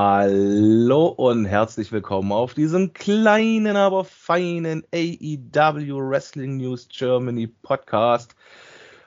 [0.00, 8.36] Hallo und herzlich willkommen auf diesem kleinen, aber feinen AEW Wrestling News Germany Podcast.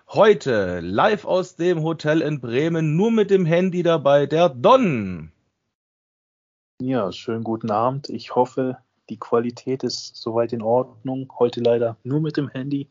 [0.10, 5.32] Heute live aus dem Hotel in Bremen, nur mit dem Handy dabei, der Don.
[6.82, 8.10] Ja, schönen guten Abend.
[8.10, 8.78] Ich hoffe,
[9.10, 11.32] die Qualität ist soweit in Ordnung.
[11.40, 12.90] Heute leider nur mit dem Handy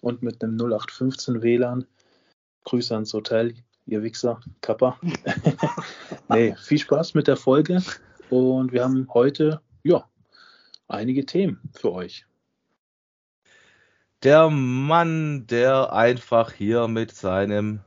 [0.00, 1.86] und mit einem 0815 WLAN.
[2.62, 3.56] Grüße ans Hotel
[3.86, 4.98] ihr Wichser, Kappa.
[6.28, 7.82] nee, viel Spaß mit der Folge
[8.30, 10.04] und wir haben heute, ja,
[10.88, 12.26] einige Themen für euch.
[14.22, 17.80] Der Mann, der einfach hier mit seinem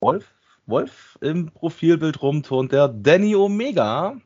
[0.00, 0.32] Wolf,
[0.66, 4.16] Wolf im Profilbild rumturnt, der Danny Omega.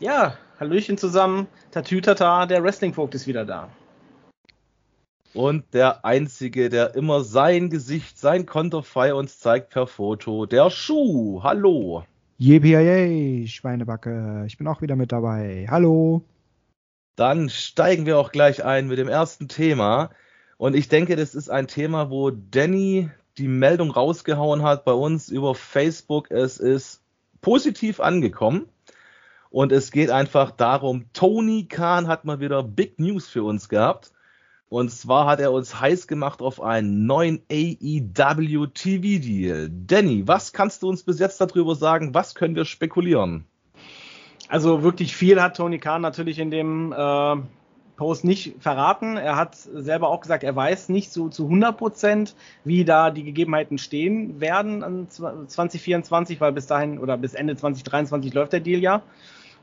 [0.00, 3.68] Ja, Hallöchen zusammen, Tatütata, der Wrestling-Vogt ist wieder da.
[5.34, 11.42] Und der Einzige, der immer sein Gesicht, sein Konterfei uns zeigt per Foto, der Schuh.
[11.42, 12.04] Hallo.
[12.38, 14.44] Yippie, Schweinebacke.
[14.46, 15.66] Ich bin auch wieder mit dabei.
[15.70, 16.22] Hallo.
[17.16, 20.10] Dann steigen wir auch gleich ein mit dem ersten Thema.
[20.58, 23.08] Und ich denke, das ist ein Thema, wo Danny
[23.38, 26.30] die Meldung rausgehauen hat bei uns über Facebook.
[26.30, 27.02] Es ist
[27.40, 28.68] positiv angekommen.
[29.48, 34.12] Und es geht einfach darum, Tony Khan hat mal wieder Big News für uns gehabt.
[34.72, 39.68] Und zwar hat er uns heiß gemacht auf einen neuen AEW TV Deal.
[39.70, 42.14] Danny, was kannst du uns bis jetzt darüber sagen?
[42.14, 43.44] Was können wir spekulieren?
[44.48, 47.36] Also wirklich viel hat Tony Khan natürlich in dem äh,
[47.96, 49.18] Post nicht verraten.
[49.18, 53.24] Er hat selber auch gesagt, er weiß nicht so zu 100 Prozent, wie da die
[53.24, 58.80] Gegebenheiten stehen werden an 2024, weil bis dahin oder bis Ende 2023 läuft der Deal
[58.80, 59.02] ja.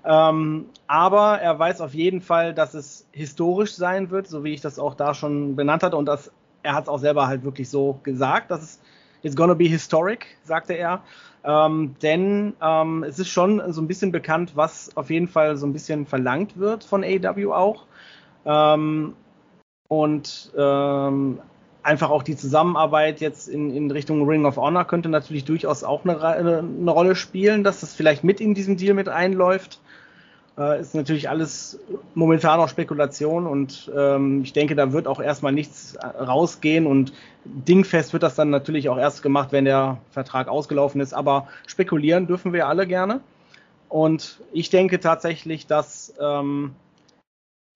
[0.06, 4.62] Ähm, aber er weiß auf jeden Fall, dass es historisch sein wird, so wie ich
[4.62, 5.98] das auch da schon benannt hatte.
[5.98, 6.32] Und das,
[6.64, 8.80] er hat es auch selber halt wirklich so gesagt, dass es
[9.22, 11.02] it's gonna be historic, sagte er.
[11.44, 15.66] Ähm, denn ähm, es ist schon so ein bisschen bekannt, was auf jeden Fall so
[15.66, 17.86] ein bisschen verlangt wird von AW auch.
[18.46, 19.14] Ähm,
[19.88, 21.40] und ähm,
[21.90, 26.06] einfach auch die Zusammenarbeit jetzt in, in Richtung Ring of Honor könnte natürlich durchaus auch
[26.06, 29.82] eine, eine Rolle spielen, dass das vielleicht mit in diesem Deal mit einläuft.
[30.56, 31.80] Äh, ist natürlich alles
[32.14, 37.12] momentan noch Spekulation und ähm, ich denke, da wird auch erstmal nichts rausgehen und
[37.44, 41.14] dingfest wird das dann natürlich auch erst gemacht, wenn der Vertrag ausgelaufen ist.
[41.14, 43.22] Aber spekulieren dürfen wir alle gerne.
[43.88, 46.76] Und ich denke tatsächlich, dass, ähm,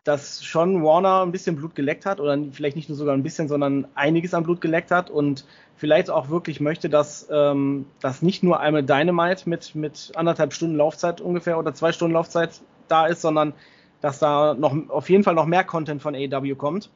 [0.03, 3.47] dass schon Warner ein bisschen Blut geleckt hat oder vielleicht nicht nur sogar ein bisschen,
[3.47, 5.45] sondern einiges an Blut geleckt hat und
[5.77, 10.75] vielleicht auch wirklich möchte, dass ähm, das nicht nur einmal Dynamite mit, mit anderthalb Stunden
[10.75, 13.53] Laufzeit ungefähr oder zwei Stunden Laufzeit da ist, sondern
[14.01, 16.89] dass da noch auf jeden Fall noch mehr Content von AEW kommt.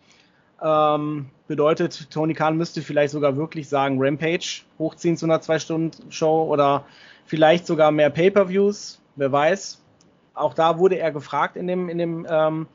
[0.62, 6.86] Ähm, bedeutet, Tony Khan müsste vielleicht sogar wirklich sagen, Rampage hochziehen zu einer Zwei-Stunden-Show oder
[7.26, 9.82] vielleicht sogar mehr Pay-Per-Views, wer weiß.
[10.34, 12.68] Auch da wurde er gefragt in dem, in dem, ähm,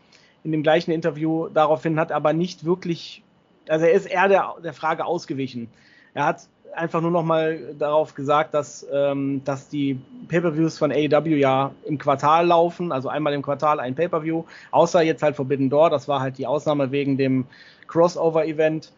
[0.45, 1.49] in dem gleichen Interview.
[1.49, 3.23] Daraufhin hat aber nicht wirklich,
[3.69, 5.69] also er ist eher der, der Frage ausgewichen.
[6.15, 9.99] Er hat einfach nur noch mal darauf gesagt, dass, ähm, dass die
[10.29, 15.23] Pay-per-Views von AEW ja im Quartal laufen, also einmal im Quartal ein Pay-per-View, außer jetzt
[15.23, 17.47] halt Forbidden Door, das war halt die Ausnahme wegen dem
[17.89, 18.93] Crossover-Event.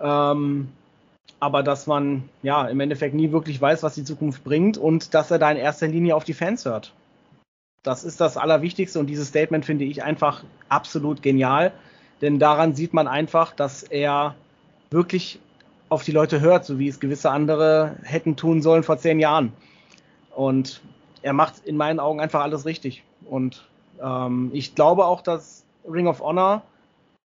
[0.00, 0.68] Ähm,
[1.40, 5.30] aber dass man ja im Endeffekt nie wirklich weiß, was die Zukunft bringt und dass
[5.30, 6.92] er da in erster Linie auf die Fans hört.
[7.84, 11.72] Das ist das Allerwichtigste und dieses Statement finde ich einfach absolut genial,
[12.22, 14.34] denn daran sieht man einfach, dass er
[14.90, 15.38] wirklich
[15.90, 19.52] auf die Leute hört, so wie es gewisse andere hätten tun sollen vor zehn Jahren.
[20.34, 20.80] Und
[21.22, 23.04] er macht in meinen Augen einfach alles richtig.
[23.26, 23.68] Und
[24.02, 26.62] ähm, ich glaube auch, dass Ring of Honor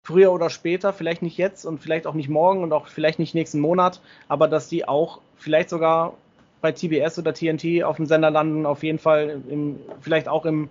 [0.03, 3.33] früher oder später, vielleicht nicht jetzt und vielleicht auch nicht morgen und auch vielleicht nicht
[3.33, 6.13] nächsten Monat, aber dass die auch vielleicht sogar
[6.61, 10.69] bei TBS oder TNT auf dem Sender landen, auf jeden Fall im, vielleicht auch im,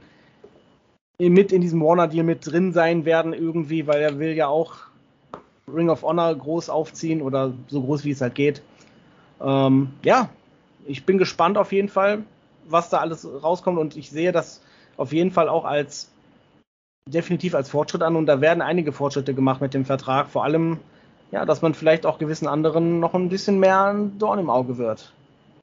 [1.18, 4.76] im, mit in diesem Warner-Deal mit drin sein werden irgendwie, weil er will ja auch
[5.72, 8.62] Ring of Honor groß aufziehen oder so groß wie es halt geht.
[9.40, 10.30] Ähm, ja,
[10.86, 12.24] ich bin gespannt auf jeden Fall,
[12.66, 14.62] was da alles rauskommt und ich sehe das
[14.96, 16.10] auf jeden Fall auch als
[17.08, 20.28] definitiv als Fortschritt an und da werden einige Fortschritte gemacht mit dem Vertrag.
[20.28, 20.78] Vor allem,
[21.30, 24.78] ja, dass man vielleicht auch gewissen anderen noch ein bisschen mehr ein Dorn im Auge
[24.78, 25.12] wird.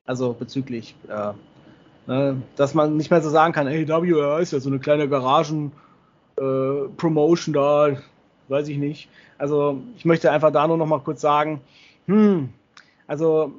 [0.05, 1.31] Also bezüglich, äh,
[2.07, 7.55] ne, dass man nicht mehr so sagen kann, hey, ist ja so eine kleine Garagen-Promotion
[7.55, 7.89] äh, da,
[8.47, 9.09] weiß ich nicht.
[9.37, 11.61] Also ich möchte einfach da nur noch mal kurz sagen,
[12.07, 12.49] hm,
[13.07, 13.53] also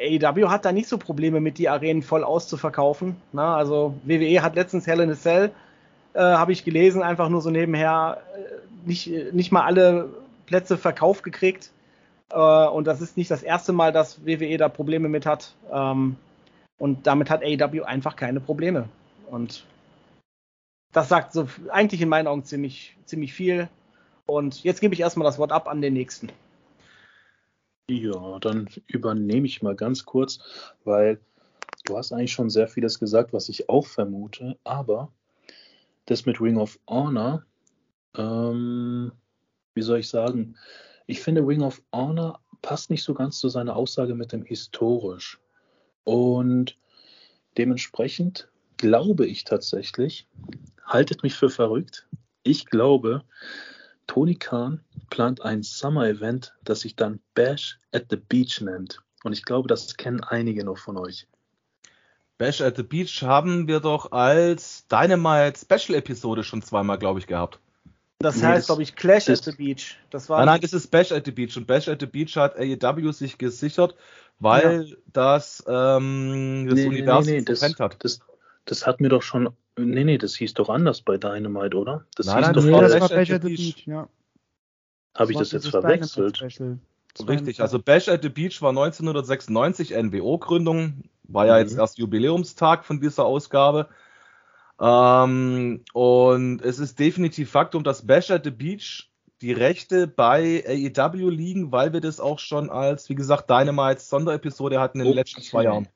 [0.00, 3.16] AEW hat da nicht so Probleme mit, die Arenen voll auszuverkaufen.
[3.32, 5.50] Na, also WWE hat letztens Hell in a Cell,
[6.14, 10.08] äh, habe ich gelesen, einfach nur so nebenher, äh, nicht, nicht mal alle
[10.46, 11.70] Plätze verkauft gekriegt.
[12.30, 15.54] Äh, und das ist nicht das erste Mal, dass WWE da Probleme mit hat.
[15.72, 16.16] Ähm,
[16.78, 18.88] und damit hat AEW einfach keine Probleme.
[19.30, 19.64] Und
[20.92, 23.68] das sagt so eigentlich in meinen Augen ziemlich, ziemlich viel.
[24.26, 26.30] Und jetzt gebe ich erstmal das Wort ab an den nächsten.
[27.90, 30.38] Ja, dann übernehme ich mal ganz kurz,
[30.84, 31.20] weil
[31.84, 35.12] du hast eigentlich schon sehr vieles gesagt, was ich auch vermute, aber
[36.06, 37.44] das mit Ring of Honor,
[38.16, 39.12] ähm,
[39.74, 40.56] wie soll ich sagen,
[41.10, 45.40] ich finde Ring of Honor passt nicht so ganz zu seiner Aussage mit dem historisch.
[46.04, 46.76] Und
[47.58, 50.26] dementsprechend glaube ich tatsächlich,
[50.84, 52.06] haltet mich für verrückt,
[52.42, 53.22] ich glaube,
[54.06, 54.80] Tony Khan
[55.10, 59.02] plant ein Summer-Event, das sich dann Bash at the Beach nennt.
[59.24, 61.26] Und ich glaube, das kennen einige noch von euch.
[62.38, 67.26] Bash at the Beach haben wir doch als Dynamite Special Episode schon zweimal, glaube ich,
[67.26, 67.60] gehabt.
[68.20, 69.96] Das nee, heißt, glaube ich, Clash at the Beach.
[70.10, 71.56] Das war nein, nein, das ist Bash at the Beach.
[71.56, 73.96] Und Bash at the Beach hat AEW sich gesichert,
[74.38, 74.96] weil ja.
[75.12, 77.96] das ähm, das nee, Universum nee, das, hat.
[78.04, 78.20] Das,
[78.66, 79.48] das hat mir doch schon
[79.84, 82.04] Nee, nee, das hieß doch anders bei Dynamite, oder?
[82.16, 84.08] Das nein, hieß nein, doch nee, das war Bash at the Beach, ja.
[85.16, 86.40] Habe ich das jetzt verwechselt?
[87.28, 91.60] Richtig, also Bash at the Beach war 1996 NWO-Gründung, war ja mhm.
[91.60, 93.88] jetzt erst Jubiläumstag von dieser Ausgabe.
[94.80, 99.10] Ähm, und es ist definitiv Faktum, dass Bash at the Beach
[99.42, 104.80] die Rechte bei AEW liegen, weil wir das auch schon als, wie gesagt, Dynamite Sonderepisode
[104.80, 105.12] hatten in okay.
[105.12, 105.88] den letzten zwei Jahren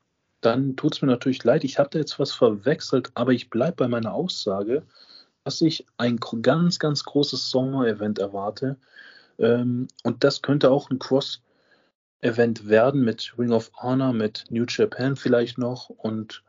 [0.44, 3.76] dann tut es mir natürlich leid, ich habe da jetzt was verwechselt, aber ich bleibe
[3.76, 4.82] bei meiner Aussage,
[5.44, 8.76] dass ich ein ganz, ganz großes Sommer-Event erwarte.
[9.38, 15.16] Ähm, und das könnte auch ein Cross-Event werden mit Ring of Honor, mit New Japan
[15.16, 16.42] vielleicht noch und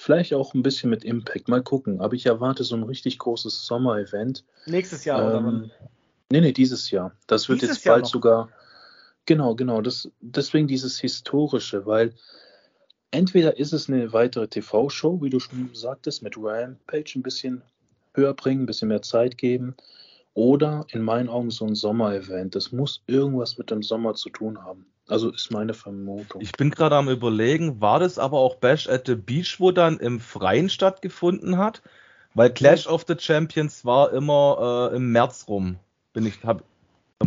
[0.00, 1.48] vielleicht auch ein bisschen mit Impact.
[1.48, 2.00] Mal gucken.
[2.00, 4.44] Aber ich erwarte so ein richtig großes Sommer-Event.
[4.66, 5.70] Nächstes Jahr, ähm, oder?
[6.32, 7.12] Nee, nee, dieses Jahr.
[7.26, 8.48] Das wird dieses jetzt bald sogar.
[9.26, 9.82] Genau, genau.
[9.82, 12.14] Das, deswegen dieses Historische, weil
[13.10, 17.62] entweder ist es eine weitere TV-Show, wie du schon sagtest, mit Rampage ein bisschen
[18.14, 19.76] höher bringen, ein bisschen mehr Zeit geben.
[20.32, 22.54] Oder in meinen Augen so ein Sommer-Event.
[22.54, 24.86] Das muss irgendwas mit dem Sommer zu tun haben.
[25.10, 26.40] Also ist meine Vermutung.
[26.40, 29.98] Ich bin gerade am überlegen, war das aber auch Bash at the Beach, wo dann
[29.98, 31.82] im Freien stattgefunden hat?
[32.34, 35.76] Weil Clash of the Champions war immer äh, im März rum.
[36.12, 36.62] Bin ich hab,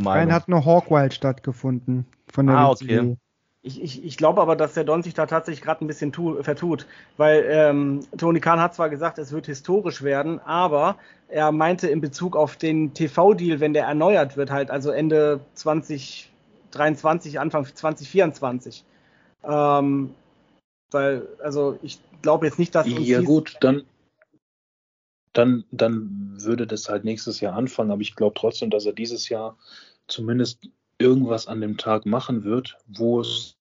[0.02, 2.06] Freien hat nur Hawkwild stattgefunden.
[2.32, 3.18] Von der ah, okay.
[3.66, 6.42] Ich, ich, ich glaube aber, dass der Don sich da tatsächlich gerade ein bisschen tu,
[6.44, 10.98] vertut, weil ähm, Tony Khan hat zwar gesagt, es wird historisch werden, aber
[11.30, 15.40] er meinte in Bezug auf den TV-Deal, wenn der erneuert wird, halt also Ende
[16.74, 18.84] 2023, Anfang 2024.
[19.44, 20.16] Ähm,
[20.92, 23.84] weil, also ich glaube jetzt nicht, dass Ja gut, dann,
[25.34, 29.30] dann, dann würde das halt nächstes Jahr anfangen, aber ich glaube trotzdem, dass er dieses
[29.30, 29.58] Jahr
[30.08, 33.58] zumindest irgendwas an dem Tag machen wird, wo es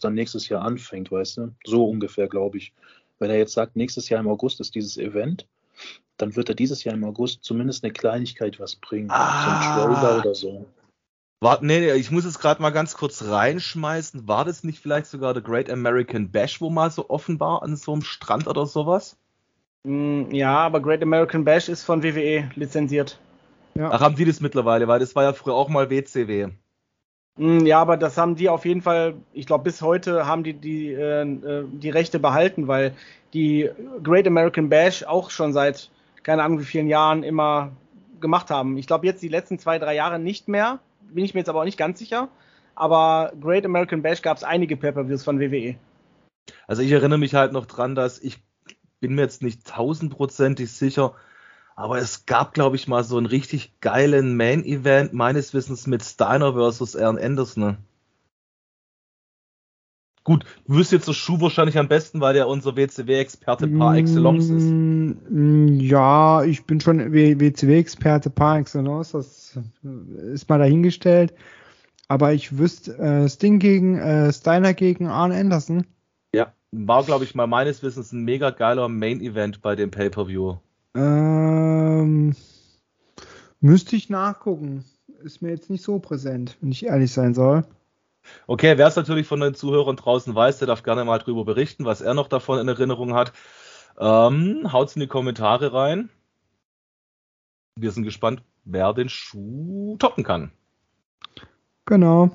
[0.00, 1.54] dann nächstes Jahr anfängt, weißt du?
[1.64, 2.72] So ungefähr, glaube ich.
[3.18, 5.46] Wenn er jetzt sagt, nächstes Jahr im August ist dieses Event,
[6.16, 9.10] dann wird er dieses Jahr im August zumindest eine Kleinigkeit was bringen.
[9.10, 9.44] Ah.
[9.44, 10.66] So ein Trailer oder so.
[11.42, 14.28] Warte, nee, ich muss es gerade mal ganz kurz reinschmeißen.
[14.28, 17.76] War das nicht vielleicht sogar der Great American Bash, wo mal so offen war an
[17.76, 19.16] so einem Strand oder sowas?
[19.84, 23.18] Mm, ja, aber Great American Bash ist von WWE lizenziert.
[23.74, 23.90] Ja.
[23.90, 26.48] Ach, haben die das mittlerweile, weil das war ja früher auch mal WCW.
[27.38, 30.52] Hm, ja, aber das haben die auf jeden Fall, ich glaube, bis heute haben die
[30.52, 32.94] die, äh, äh, die Rechte behalten, weil
[33.32, 33.70] die
[34.02, 35.90] Great American Bash auch schon seit
[36.22, 37.72] keine Ahnung wie vielen Jahren immer
[38.20, 38.76] gemacht haben.
[38.76, 40.80] Ich glaube, jetzt die letzten zwei, drei Jahre nicht mehr,
[41.14, 42.28] bin ich mir jetzt aber auch nicht ganz sicher.
[42.74, 45.76] Aber Great American Bash gab es einige Pay-Per-Views von WWE.
[46.66, 48.38] Also ich erinnere mich halt noch dran, dass ich
[49.00, 51.14] bin mir jetzt nicht tausendprozentig sicher,
[51.74, 56.52] aber es gab, glaube ich, mal so einen richtig geilen Main-Event, meines Wissens mit Steiner
[56.52, 57.78] versus Aaron Anderson.
[60.22, 64.50] Gut, du wirst jetzt so Schuh wahrscheinlich am besten, weil der unser WCW-Experte par excellence
[64.50, 64.66] ist.
[65.30, 69.58] Mm, ja, ich bin schon WCW-Experte par excellence, das
[70.34, 71.32] ist mal dahingestellt.
[72.08, 75.86] Aber ich wüsste, äh, Sting gegen äh, Steiner gegen Arne Anderson.
[76.34, 80.56] Ja, war, glaube ich, mal meines Wissens ein mega geiler Main-Event bei dem Pay-Per-View.
[80.94, 82.34] Ähm,
[83.60, 84.84] müsste ich nachgucken.
[85.22, 87.64] Ist mir jetzt nicht so präsent, wenn ich ehrlich sein soll.
[88.46, 91.84] Okay, wer es natürlich von den Zuhörern draußen weiß, der darf gerne mal drüber berichten,
[91.84, 93.32] was er noch davon in Erinnerung hat.
[93.98, 96.10] Ähm, haut's in die Kommentare rein.
[97.76, 100.52] Wir sind gespannt, wer den Schuh toppen kann.
[101.86, 102.30] Genau.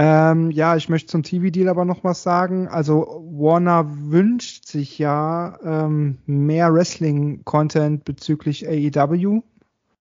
[0.00, 2.68] Ähm, ja, ich möchte zum TV-Deal aber noch was sagen.
[2.68, 9.42] Also Warner wünscht sich ja ähm, mehr Wrestling-Content bezüglich AEW.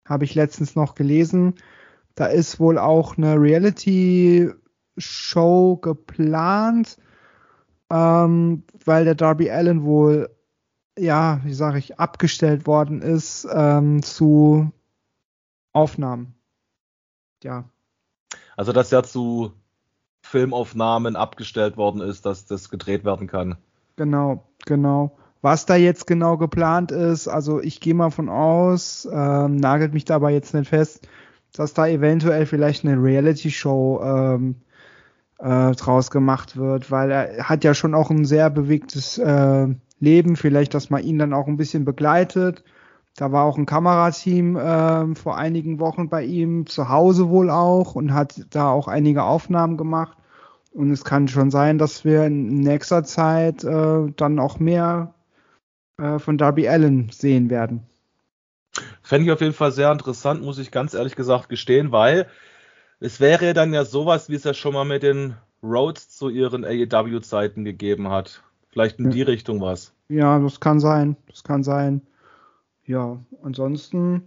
[0.07, 1.55] Habe ich letztens noch gelesen.
[2.15, 3.41] Da ist wohl auch eine
[4.97, 6.99] Reality-Show geplant,
[7.91, 10.29] ähm, weil der Darby Allen wohl
[10.99, 14.73] ja, wie sage ich, abgestellt worden ist ähm, zu
[15.73, 16.35] Aufnahmen.
[17.43, 17.65] Ja.
[18.57, 19.53] Also, dass er zu
[20.23, 23.57] Filmaufnahmen abgestellt worden ist, dass das gedreht werden kann.
[23.97, 25.17] Genau, genau.
[25.41, 30.05] Was da jetzt genau geplant ist, also ich gehe mal von aus, ähm, nagelt mich
[30.05, 31.09] dabei jetzt nicht fest,
[31.53, 34.57] dass da eventuell vielleicht eine Reality-Show ähm,
[35.43, 39.69] äh, draus gemacht wird, weil er hat ja schon auch ein sehr bewegtes äh,
[39.99, 42.65] Leben, vielleicht, dass man ihn dann auch ein bisschen begleitet.
[43.17, 47.95] Da war auch ein Kamerateam äh, vor einigen Wochen bei ihm, zu Hause wohl auch,
[47.95, 50.17] und hat da auch einige Aufnahmen gemacht.
[50.73, 55.13] Und es kann schon sein, dass wir in nächster Zeit äh, dann auch mehr
[55.99, 57.83] äh, von Darby Allen sehen werden.
[59.03, 62.27] Fände ich auf jeden Fall sehr interessant, muss ich ganz ehrlich gesagt gestehen, weil
[63.03, 66.65] es wäre dann ja sowas, wie es ja schon mal mit den Rhodes zu ihren
[66.65, 68.43] AEW-Zeiten gegeben hat.
[68.69, 69.11] Vielleicht in ja.
[69.11, 69.93] die Richtung was.
[70.09, 71.17] Ja, das kann sein.
[71.29, 72.03] Das kann sein.
[72.85, 74.23] Ja, ansonsten,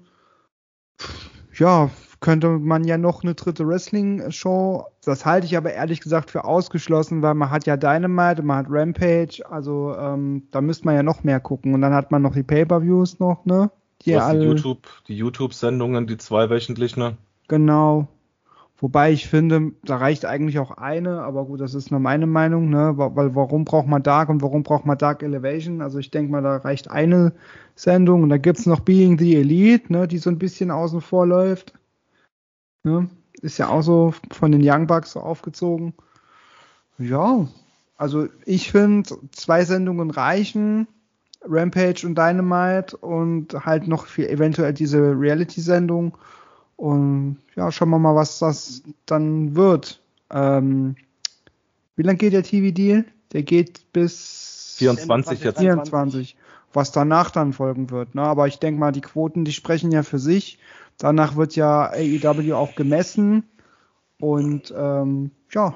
[1.54, 1.90] ja,
[2.20, 4.86] könnte man ja noch eine dritte Wrestling-Show.
[5.04, 8.68] Das halte ich aber ehrlich gesagt für ausgeschlossen, weil man hat ja Dynamite, man hat
[8.70, 11.74] Rampage, also ähm, da müsste man ja noch mehr gucken.
[11.74, 13.72] Und dann hat man noch die Pay-Per-Views noch, ne?
[14.02, 17.16] Die, alle, die YouTube, die YouTube-Sendungen, die zweiwöchentlich, ne?
[17.48, 18.08] Genau.
[18.78, 22.70] Wobei ich finde, da reicht eigentlich auch eine, aber gut, das ist nur meine Meinung,
[22.70, 22.94] ne?
[22.98, 25.82] Weil warum braucht man Dark und warum braucht man Dark Elevation?
[25.82, 27.34] Also ich denke mal, da reicht eine
[27.76, 31.26] Sendung und da gibt's noch Being the Elite, ne, die so ein bisschen außen vor
[31.26, 31.74] läuft.
[32.84, 33.10] Ne?
[33.42, 35.94] Ist ja auch so von den Young Bucks so aufgezogen.
[36.98, 37.48] Ja,
[37.98, 40.88] also ich finde, zwei Sendungen reichen.
[41.48, 46.18] Rampage und Dynamite und halt noch für eventuell diese Reality-Sendung.
[46.78, 50.02] Und ja, schauen wir mal, was das dann wird.
[50.30, 50.96] Ähm,
[51.96, 53.06] wie lange geht der TV-Deal?
[53.32, 55.60] Der geht bis 24 jetzt.
[55.60, 56.36] 24.
[56.74, 58.16] Was danach dann folgen wird.
[58.16, 58.22] Ne?
[58.22, 60.60] Aber ich denke mal, die Quoten, die sprechen ja für sich.
[60.98, 63.44] Danach wird ja AEW auch gemessen
[64.20, 65.76] und ähm, ja,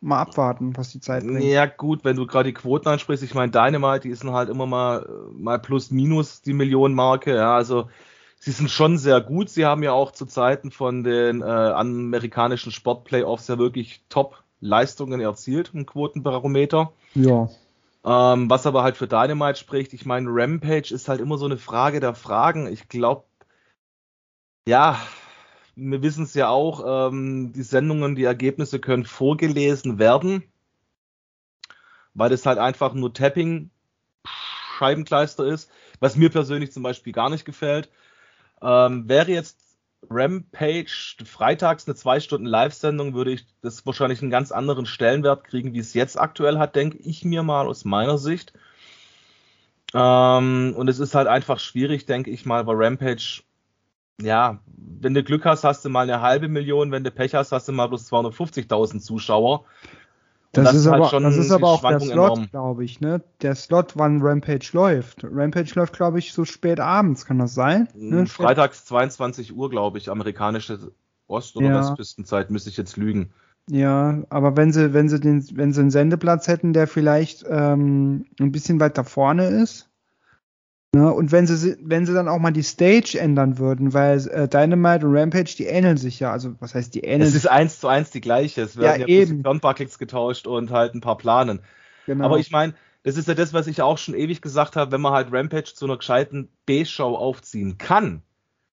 [0.00, 1.44] mal abwarten, was die Zeit bringt.
[1.44, 4.66] Ja gut, wenn du gerade die Quoten ansprichst, ich meine Dynamite, die sind halt immer
[4.66, 7.88] mal mal plus minus die Millionenmarke, ja, also
[8.40, 9.50] sie sind schon sehr gut.
[9.50, 15.20] Sie haben ja auch zu Zeiten von den äh, amerikanischen Sportplayoffs ja wirklich Top Leistungen
[15.20, 16.92] erzielt im Quotenbarometer.
[17.14, 17.48] Ja.
[18.02, 21.58] Ähm, was aber halt für Dynamite spricht, ich meine, Rampage ist halt immer so eine
[21.58, 22.66] Frage der Fragen.
[22.66, 23.24] Ich glaube,
[24.66, 24.98] ja,
[25.76, 30.44] wir wissen es ja auch, ähm, die Sendungen, die Ergebnisse können vorgelesen werden,
[32.14, 33.70] weil es halt einfach nur Tapping
[34.78, 37.90] Scheibenkleister ist, was mir persönlich zum Beispiel gar nicht gefällt.
[38.62, 39.58] Ähm, wäre jetzt
[40.08, 45.74] Rampage freitags eine zwei Stunden Live-Sendung, würde ich das wahrscheinlich einen ganz anderen Stellenwert kriegen,
[45.74, 48.52] wie es jetzt aktuell hat, denke ich mir mal aus meiner Sicht.
[49.92, 53.42] Ähm, und es ist halt einfach schwierig, denke ich mal, weil Rampage
[54.22, 57.52] ja, wenn du Glück hast, hast du mal eine halbe Million, wenn du Pech hast,
[57.52, 59.64] hast du mal bloß 250.000 Zuschauer.
[60.52, 63.22] Das, das, ist halt aber, das ist aber auch der Slot, glaube ich, ne?
[63.40, 65.22] Der Slot, wann Rampage läuft.
[65.22, 67.88] Rampage läuft, glaube ich, so spät abends, kann das sein?
[67.94, 68.26] Ne?
[68.26, 70.92] Freitags 22 Uhr, glaube ich, amerikanische
[71.28, 71.78] Ost- oder ja.
[71.78, 73.30] Westküstenzeit, müsste ich jetzt lügen.
[73.68, 78.26] Ja, aber wenn sie, wenn sie den, wenn sie einen Sendeplatz hätten, der vielleicht ähm,
[78.40, 79.89] ein bisschen weiter vorne ist,
[80.92, 81.12] Ne?
[81.12, 85.06] Und wenn sie, wenn sie dann auch mal die Stage ändern würden, weil äh, Dynamite
[85.06, 86.32] und Rampage, die ähneln sich ja.
[86.32, 87.28] Also, was heißt die ähneln?
[87.28, 88.62] Es ist eins zu eins die gleiche.
[88.62, 89.42] Es werden ja, ja eben.
[89.42, 91.60] Buckets getauscht und halt ein paar Planen.
[92.06, 92.24] Genau.
[92.24, 95.00] Aber ich meine, das ist ja das, was ich auch schon ewig gesagt habe, wenn
[95.00, 98.22] man halt Rampage zu einer gescheiten B-Show aufziehen kann,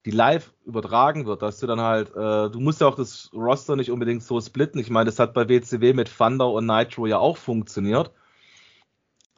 [0.04, 3.76] die live übertragen wird, dass du dann halt, äh, du musst ja auch das Roster
[3.76, 4.80] nicht unbedingt so splitten.
[4.80, 8.10] Ich meine, das hat bei WCW mit Thunder und Nitro ja auch funktioniert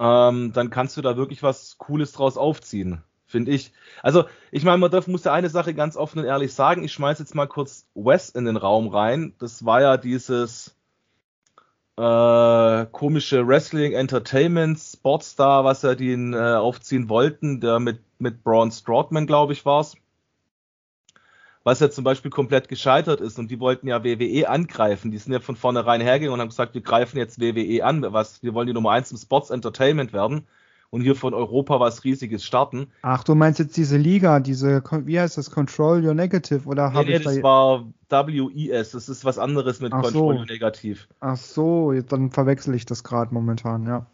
[0.03, 3.73] ähm, dann kannst du da wirklich was Cooles draus aufziehen, finde ich.
[4.03, 6.83] Also, ich meine, man darf, muss ja eine Sache ganz offen und ehrlich sagen.
[6.83, 9.35] Ich schmeiß jetzt mal kurz Wes in den Raum rein.
[9.39, 10.75] Das war ja dieses
[11.97, 18.73] äh, komische Wrestling Entertainment Sportstar, was ja die äh, aufziehen wollten, der mit, mit Braun
[18.73, 19.95] Strowman, glaube ich, war's
[21.65, 23.39] was ja zum Beispiel komplett gescheitert ist.
[23.39, 25.11] Und die wollten ja WWE angreifen.
[25.11, 28.05] Die sind ja von vornherein hergegangen und haben gesagt, wir greifen jetzt WWE an.
[28.13, 30.47] Was, wir wollen die Nummer eins im Sports Entertainment werden
[30.93, 32.89] und hier von Europa was Riesiges starten.
[33.01, 37.05] Ach, du meinst jetzt diese Liga, diese, wie heißt das, Control Your Negative oder nee,
[37.05, 40.41] nee, das da war WES, das ist was anderes mit Ach Control so.
[40.41, 40.99] Your Negative.
[41.21, 44.07] Ach so, dann verwechsel ich das gerade momentan, ja.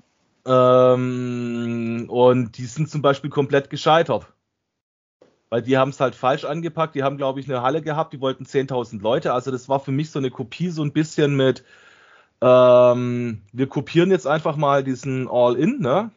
[0.47, 4.29] Ähm, und die sind zum Beispiel komplett gescheitert
[5.51, 6.95] weil die haben es halt falsch angepackt.
[6.95, 9.33] Die haben, glaube ich, eine Halle gehabt, die wollten 10.000 Leute.
[9.33, 11.65] Also das war für mich so eine Kopie, so ein bisschen mit,
[12.41, 16.11] ähm, wir kopieren jetzt einfach mal diesen All-In, ne.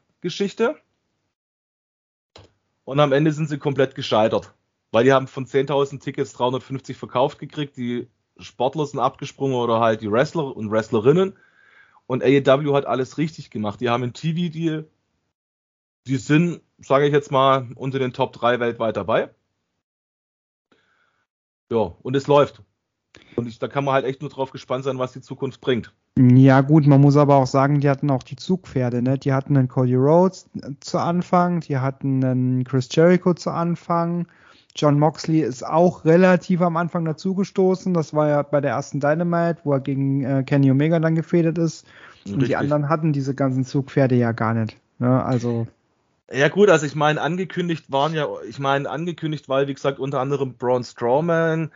[2.84, 4.54] Und am Ende sind sie komplett gescheitert.
[4.92, 7.78] Weil die haben von 10.000 Tickets 350 verkauft gekriegt.
[7.78, 8.08] Die
[8.38, 11.38] Sportler sind abgesprungen oder halt die Wrestler und Wrestlerinnen.
[12.08, 13.80] Und AEW hat alles richtig gemacht.
[13.80, 14.90] Die haben einen TV-Deal.
[16.08, 19.30] Die sind, sage ich jetzt mal, unter den Top 3 weltweit dabei.
[21.70, 22.62] Ja, und es läuft.
[23.36, 25.94] Und ich, da kann man halt echt nur drauf gespannt sein, was die Zukunft bringt.
[26.18, 29.18] Ja, gut, man muss aber auch sagen, die hatten auch die Zugpferde, ne?
[29.18, 30.50] Die hatten einen Cody Rhodes
[30.82, 34.28] zu Anfang, die hatten einen Chris Jericho zu Anfang.
[34.76, 37.94] John Moxley ist auch relativ am Anfang dazugestoßen.
[37.94, 41.58] Das war ja bei der ersten Dynamite, wo er gegen äh, Kenny Omega dann gefädet
[41.58, 41.86] ist.
[42.18, 42.34] Richtig.
[42.34, 44.78] Und die anderen hatten diese ganzen Zugpferde ja gar nicht.
[45.00, 45.24] Ne?
[45.24, 45.68] Also.
[46.34, 50.20] Ja gut, also ich meine, angekündigt waren ja, ich meine, angekündigt war, wie gesagt, unter
[50.20, 51.72] anderem Braun Strowman,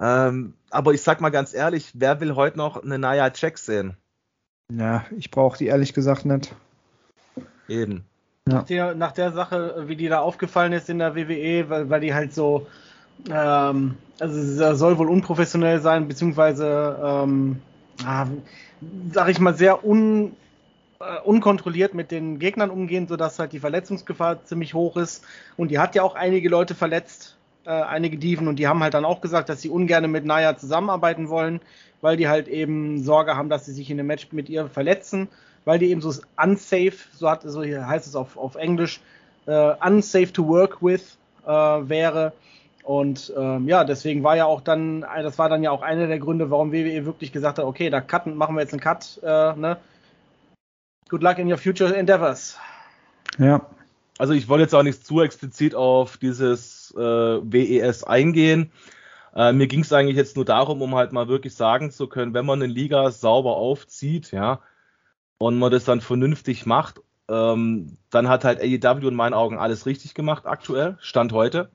[0.00, 3.96] ähm, aber ich sag mal ganz ehrlich, wer will heute noch eine Naya Jack sehen?
[4.72, 6.54] Ja, ich brauche die ehrlich gesagt nicht.
[7.68, 8.04] Eben.
[8.48, 8.54] Ja.
[8.54, 12.00] Nach, der, nach, der, Sache, wie die da aufgefallen ist in der WWE, weil, weil
[12.00, 12.66] die halt so,
[13.28, 17.60] ähm, also soll wohl unprofessionell sein, beziehungsweise, ähm,
[18.04, 18.26] ah,
[19.12, 20.36] sag ich mal, sehr un,
[21.00, 25.24] äh, unkontrolliert mit den Gegnern umgehen, sodass halt die Verletzungsgefahr ziemlich hoch ist.
[25.56, 27.36] Und die hat ja auch einige Leute verletzt
[27.66, 30.56] äh, einige Diven und die haben halt dann auch gesagt, dass sie ungern mit Naya
[30.56, 31.60] zusammenarbeiten wollen,
[32.00, 35.28] weil die halt eben Sorge haben, dass sie sich in einem Match mit ihr verletzen,
[35.64, 39.00] weil die eben so unsafe, so hat so heißt es auf, auf Englisch,
[39.46, 42.32] äh, unsafe to work with äh, wäre.
[42.84, 46.20] Und ähm, ja, deswegen war ja auch dann, das war dann ja auch einer der
[46.20, 49.56] Gründe, warum WWE wirklich gesagt hat, okay, da cutten, machen wir jetzt einen Cut, äh,
[49.56, 49.76] ne?
[51.08, 52.58] Good luck in your future endeavors.
[53.38, 53.66] Ja.
[54.18, 58.72] Also ich wollte jetzt auch nicht zu explizit auf dieses äh, WES eingehen.
[59.34, 62.32] Äh, mir ging es eigentlich jetzt nur darum, um halt mal wirklich sagen zu können,
[62.34, 64.60] wenn man eine Liga sauber aufzieht, ja,
[65.38, 69.84] und man das dann vernünftig macht, ähm, dann hat halt AEW in meinen Augen alles
[69.84, 71.70] richtig gemacht aktuell, Stand heute.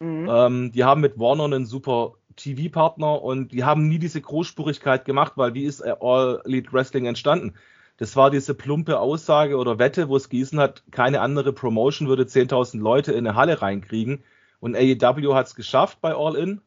[0.00, 0.28] Mhm.
[0.28, 5.34] Ähm, die haben mit Warner einen super TV-Partner und die haben nie diese Großspurigkeit gemacht,
[5.36, 7.54] weil wie ist All Elite Wrestling entstanden?
[7.98, 12.24] Das war diese plumpe Aussage oder Wette, wo es gießen hat, keine andere Promotion würde
[12.24, 14.22] 10.000 Leute in eine Halle reinkriegen.
[14.60, 16.60] Und AEW hat es geschafft bei All In.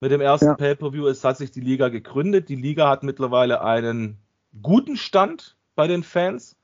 [0.00, 0.54] Mit dem ersten ja.
[0.54, 1.06] Pay-Per-View.
[1.08, 2.48] Es hat sich die Liga gegründet.
[2.48, 4.18] Die Liga hat mittlerweile einen
[4.62, 6.56] guten Stand bei den Fans.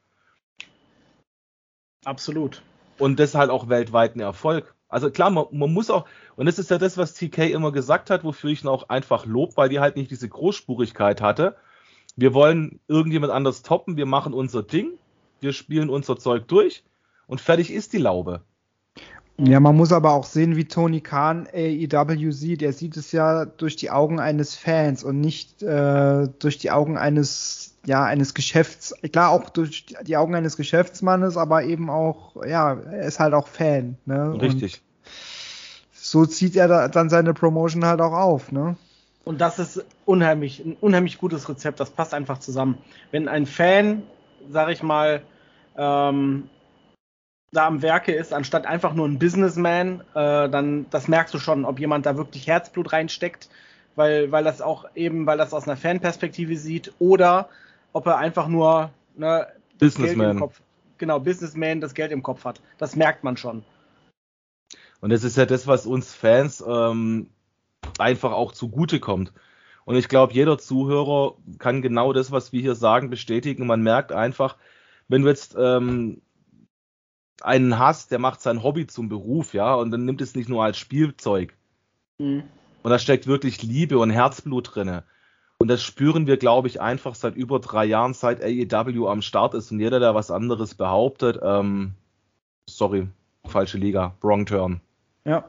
[2.04, 2.62] Absolut.
[2.98, 4.74] Und das halt auch weltweit ein Erfolg.
[4.88, 6.06] Also klar, man, man, muss auch,
[6.36, 9.26] und das ist ja das, was TK immer gesagt hat, wofür ich ihn auch einfach
[9.26, 11.56] lob, weil die halt nicht diese Großspurigkeit hatte.
[12.16, 14.92] Wir wollen irgendjemand anders toppen, wir machen unser Ding,
[15.40, 16.84] wir spielen unser Zeug durch
[17.26, 18.42] und fertig ist die Laube.
[19.36, 22.62] Ja, man muss aber auch sehen, wie Tony Khan AEW sieht.
[22.62, 26.96] Er sieht es ja durch die Augen eines Fans und nicht äh, durch die Augen
[26.96, 28.94] eines, ja, eines Geschäfts.
[29.12, 33.48] Klar, auch durch die Augen eines Geschäftsmannes, aber eben auch, ja, er ist halt auch
[33.48, 33.96] Fan.
[34.06, 34.40] Ne?
[34.40, 34.82] Richtig.
[35.02, 35.10] Und
[35.92, 38.76] so zieht er da, dann seine Promotion halt auch auf, ne?
[39.24, 41.80] Und das ist unheimlich, ein unheimlich gutes Rezept.
[41.80, 42.78] Das passt einfach zusammen.
[43.10, 44.02] Wenn ein Fan,
[44.50, 45.22] sag ich mal,
[45.76, 46.50] ähm,
[47.52, 51.64] da am Werke ist, anstatt einfach nur ein Businessman, äh, dann das merkst du schon,
[51.64, 53.48] ob jemand da wirklich Herzblut reinsteckt,
[53.94, 57.48] weil, weil das auch eben, weil das aus einer Fanperspektive sieht, oder
[57.92, 59.46] ob er einfach nur ne,
[59.78, 60.38] Businessman.
[60.38, 60.60] Kopf,
[60.98, 62.60] genau, Businessman das Geld im Kopf hat.
[62.76, 63.64] Das merkt man schon.
[65.00, 67.28] Und das ist ja das, was uns Fans ähm,
[67.98, 69.32] einfach auch zugute kommt.
[69.84, 73.66] Und ich glaube, jeder Zuhörer kann genau das, was wir hier sagen, bestätigen.
[73.66, 74.56] Man merkt einfach,
[75.08, 76.22] wenn du jetzt ähm,
[77.42, 80.64] einen hast, der macht sein Hobby zum Beruf, ja, und dann nimmt es nicht nur
[80.64, 81.54] als Spielzeug.
[82.18, 82.44] Mhm.
[82.82, 85.04] Und da steckt wirklich Liebe und Herzblut drinne.
[85.58, 89.54] Und das spüren wir, glaube ich, einfach seit über drei Jahren, seit AEW am Start
[89.54, 89.70] ist.
[89.70, 91.94] Und jeder, der was anderes behauptet, ähm,
[92.66, 93.08] sorry,
[93.46, 94.80] falsche Liga, wrong turn.
[95.24, 95.48] Ja,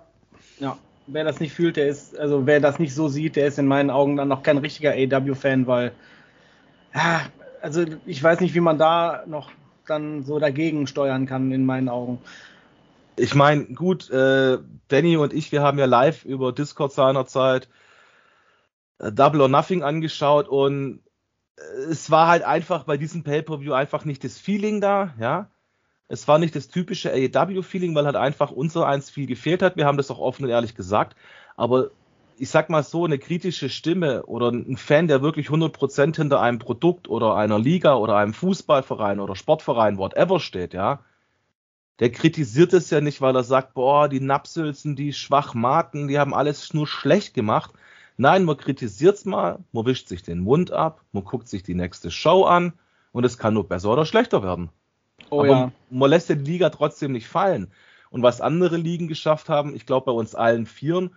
[0.60, 0.78] ja.
[1.08, 3.68] Wer das nicht fühlt, der ist, also wer das nicht so sieht, der ist in
[3.68, 5.92] meinen Augen dann noch kein richtiger AEW-Fan, weil,
[6.94, 7.22] ja,
[7.62, 9.52] also ich weiß nicht, wie man da noch
[9.86, 12.20] dann so dagegen steuern kann, in meinen Augen.
[13.18, 17.70] Ich meine, gut, äh, Danny und ich, wir haben ja live über Discord seinerzeit
[19.00, 21.02] äh, Double or Nothing angeschaut und
[21.58, 25.50] äh, es war halt einfach bei diesem Pay-Per-View einfach nicht das Feeling da, ja.
[26.08, 29.76] Es war nicht das typische AEW-Feeling, weil halt einfach unser eins viel gefehlt hat.
[29.76, 31.16] Wir haben das auch offen und ehrlich gesagt.
[31.58, 31.92] Aber
[32.38, 36.60] ich sag mal so, eine kritische Stimme oder ein Fan, der wirklich 100% hinter einem
[36.60, 41.00] Produkt oder einer Liga oder einem Fußballverein oder Sportverein, whatever steht, ja,
[42.00, 46.34] der kritisiert es ja nicht, weil er sagt, boah, die Napsülzen, die Schwachmaten, die haben
[46.34, 47.72] alles nur schlecht gemacht.
[48.18, 51.76] Nein, man kritisiert es mal, man wischt sich den Mund ab, man guckt sich die
[51.76, 52.74] nächste Show an
[53.14, 54.70] und es kann nur besser oder schlechter werden.
[55.30, 55.72] Oh Aber ja.
[55.90, 57.72] man lässt die Liga trotzdem nicht fallen.
[58.16, 59.76] und was andere Ligen geschafft haben.
[59.76, 61.16] Ich glaube bei uns allen Vieren.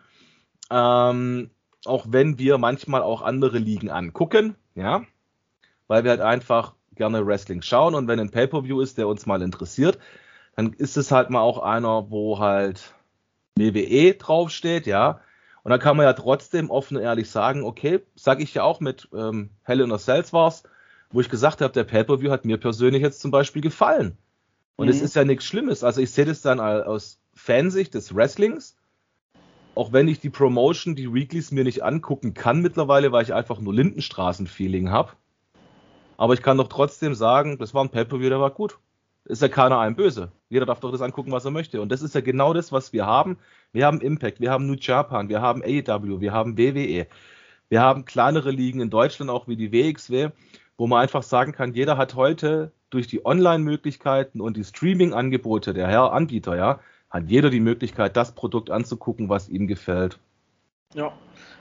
[0.69, 1.51] Ähm,
[1.85, 5.03] auch wenn wir manchmal auch andere Ligen angucken, ja,
[5.87, 9.43] weil wir halt einfach gerne Wrestling schauen und wenn ein Pay-per-View ist, der uns mal
[9.43, 9.99] interessiert,
[10.57, 12.95] dann ist es halt mal auch einer, wo halt
[13.57, 15.21] WWE draufsteht, ja.
[15.63, 18.81] Und dann kann man ja trotzdem offen und ehrlich sagen, okay, sage ich ja auch
[18.81, 20.65] mit ähm, Hell in a Cells war's,
[21.11, 24.17] wo ich gesagt habe, der Pay-per-View hat mir persönlich jetzt zum Beispiel gefallen.
[24.77, 24.93] Und mhm.
[24.93, 25.83] es ist ja nichts Schlimmes.
[25.85, 28.77] Also ich sehe das dann aus Fansicht des Wrestlings
[29.79, 33.61] auch wenn ich die Promotion, die Weeklies mir nicht angucken kann mittlerweile, weil ich einfach
[33.61, 35.13] nur Lindenstraßen-Feeling habe.
[36.17, 38.81] Aber ich kann doch trotzdem sagen, das war ein Pay-Per-View, der war gut.
[39.25, 40.33] Ist ja keiner einem böse.
[40.49, 41.81] Jeder darf doch das angucken, was er möchte.
[41.81, 43.39] Und das ist ja genau das, was wir haben.
[43.71, 47.07] Wir haben Impact, wir haben New Japan, wir haben AEW, wir haben WWE.
[47.69, 50.31] Wir haben kleinere Ligen in Deutschland, auch wie die WXW,
[50.79, 55.89] wo man einfach sagen kann, jeder hat heute durch die Online-Möglichkeiten und die Streaming-Angebote der
[55.89, 56.79] Herr Anbieter, ja,
[57.11, 60.19] hat jeder die Möglichkeit, das Produkt anzugucken, was ihm gefällt.
[60.95, 61.13] Ja.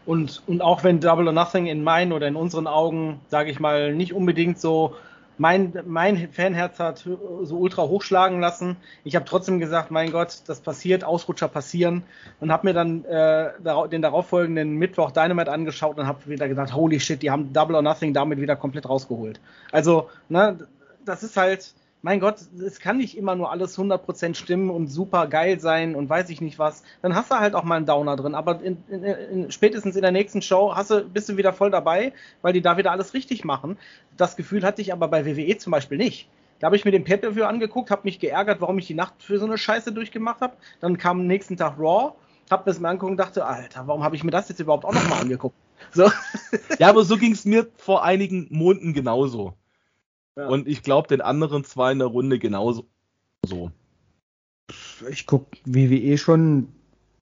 [0.06, 3.60] Und, und auch wenn Double or Nothing in meinen oder in unseren Augen, sage ich
[3.60, 4.96] mal, nicht unbedingt so
[5.38, 7.08] mein, mein Fanherz hat
[7.44, 8.78] so ultra hochschlagen lassen.
[9.04, 12.04] Ich habe trotzdem gesagt, mein Gott, das passiert, Ausrutscher passieren
[12.40, 13.52] und habe mir dann äh,
[13.90, 17.82] den darauffolgenden Mittwoch Dynamite angeschaut und habe wieder gedacht, holy shit, die haben Double or
[17.82, 19.40] Nothing damit wieder komplett rausgeholt.
[19.72, 20.58] Also, ne,
[21.06, 21.74] das ist halt,
[22.08, 26.10] mein Gott, es kann nicht immer nur alles 100% stimmen und super geil sein und
[26.10, 26.84] weiß ich nicht was.
[27.02, 28.34] Dann hast du halt auch mal einen Downer drin.
[28.34, 31.70] Aber in, in, in, spätestens in der nächsten Show hast du, bist du wieder voll
[31.70, 33.78] dabei, weil die da wieder alles richtig machen.
[34.16, 36.30] Das Gefühl hatte ich aber bei WWE zum Beispiel nicht.
[36.60, 39.38] Da habe ich mir den Pay-Per-View angeguckt, habe mich geärgert, warum ich die Nacht für
[39.38, 40.56] so eine Scheiße durchgemacht habe.
[40.80, 42.14] Dann kam am nächsten Tag Raw,
[42.50, 44.86] habe mir das mal angeguckt und dachte, Alter, warum habe ich mir das jetzt überhaupt
[44.86, 45.58] auch nochmal angeguckt?
[45.92, 46.10] So.
[46.80, 49.56] Ja, aber so ging es mir vor einigen Monaten genauso.
[50.46, 52.86] Und ich glaube, den anderen zwei in der Runde genauso.
[53.44, 53.72] So.
[55.10, 56.70] Ich gucke WWE schon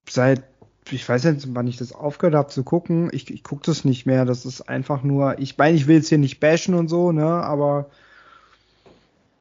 [0.10, 0.43] seit,
[0.89, 3.10] ich weiß nicht, wann ich das aufgehört habe zu gucken.
[3.13, 4.25] Ich, ich gucke das nicht mehr.
[4.25, 7.25] Das ist einfach nur, ich meine, ich will jetzt hier nicht bashen und so, ne,
[7.25, 7.89] aber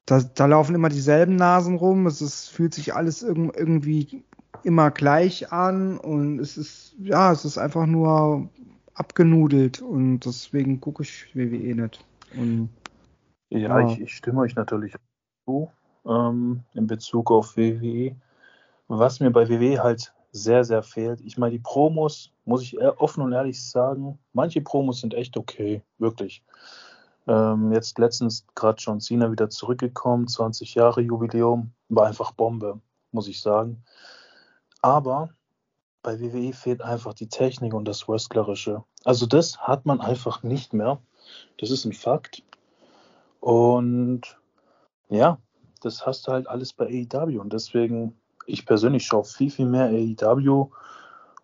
[0.07, 2.07] da, da laufen immer dieselben Nasen rum.
[2.07, 4.23] Es ist, fühlt sich alles irg irgendwie
[4.63, 8.49] immer gleich an und es ist, ja, es ist einfach nur
[8.95, 12.05] abgenudelt und deswegen gucke ich WWE nicht.
[12.37, 12.71] Und
[13.59, 13.89] ja, ja.
[13.89, 14.95] Ich, ich, stimme euch natürlich
[15.45, 15.71] zu
[16.07, 18.17] ähm, in Bezug auf WWE.
[18.89, 21.21] Was mir bei WWE halt sehr, sehr fehlt.
[21.21, 25.83] Ich meine, die Promos, muss ich offen und ehrlich sagen, manche Promos sind echt okay,
[25.99, 26.43] wirklich.
[27.27, 32.81] Ähm, jetzt letztens gerade John Cena wieder zurückgekommen, 20 Jahre Jubiläum, war einfach Bombe,
[33.13, 33.85] muss ich sagen.
[34.83, 35.31] Aber
[36.03, 38.85] bei WWE fehlt einfach die Technik und das Wrestlerische.
[39.05, 41.01] Also das hat man einfach nicht mehr.
[41.59, 42.43] Das ist ein Fakt.
[43.45, 44.23] Und
[45.11, 45.37] ja,
[45.83, 47.39] das hast du halt alles bei AEW.
[47.43, 50.69] Und deswegen, ich persönlich schaue viel, viel mehr AEW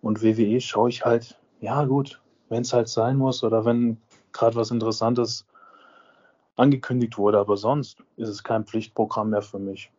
[0.00, 3.98] und WWE schaue ich halt, ja gut, wenn es halt sein muss oder wenn
[4.32, 5.44] gerade was Interessantes
[6.56, 7.38] angekündigt wurde.
[7.38, 9.90] Aber sonst ist es kein Pflichtprogramm mehr für mich.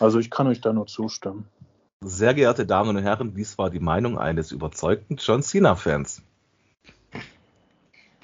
[0.00, 1.46] Also ich kann euch da nur zustimmen.
[2.00, 6.20] Sehr geehrte Damen und Herren, dies war die Meinung eines überzeugten John Cena-Fans.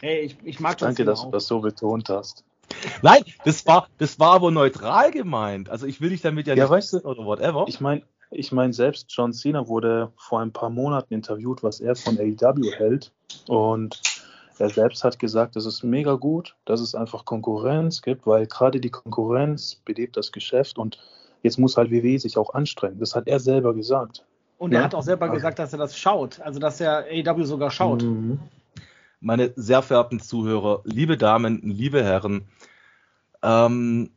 [0.01, 1.27] Hey, ich, ich mag John Danke, Cena dass auch.
[1.27, 2.45] du das so betont hast.
[3.03, 5.69] Nein, das war, das war aber neutral gemeint.
[5.69, 7.65] Also ich will dich damit ja, ja nicht weißt du, oder whatever.
[7.69, 11.97] Ich meine, ich meine, selbst John Cena wurde vor ein paar Monaten interviewt, was er
[11.97, 13.13] von AEW hält.
[13.47, 14.01] Und
[14.59, 18.81] er selbst hat gesagt, es ist mega gut, dass es einfach Konkurrenz gibt, weil gerade
[18.81, 20.99] die Konkurrenz belebt das Geschäft und
[21.43, 22.99] jetzt muss halt WWE sich auch anstrengen.
[22.99, 24.25] Das hat er selber gesagt.
[24.59, 24.85] Und er ja?
[24.85, 28.03] hat auch selber gesagt, dass er das schaut, also dass er AEW sogar schaut.
[28.03, 28.39] Mhm
[29.25, 32.47] meine sehr verehrten Zuhörer, liebe Damen, liebe Herren,
[33.43, 34.11] ähm,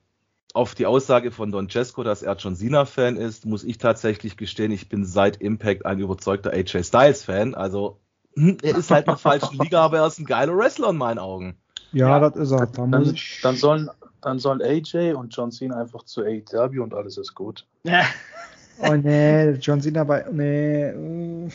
[0.54, 4.72] auf die Aussage von Don Cesco, dass er John Cena-Fan ist, muss ich tatsächlich gestehen,
[4.72, 7.56] ich bin seit Impact ein überzeugter AJ Styles-Fan.
[7.56, 8.00] Also,
[8.36, 10.98] hm, er ist halt in der falschen Liga, aber er ist ein geiler Wrestler in
[10.98, 11.58] meinen Augen.
[11.94, 12.30] Ja, ja.
[12.30, 12.66] das ist er.
[12.66, 13.90] Da dann, dann, sollen,
[14.22, 17.66] dann sollen AJ und John Cena einfach zu AEW und alles ist gut.
[18.80, 20.26] oh nee, John Cena bei.
[20.32, 21.50] Nee.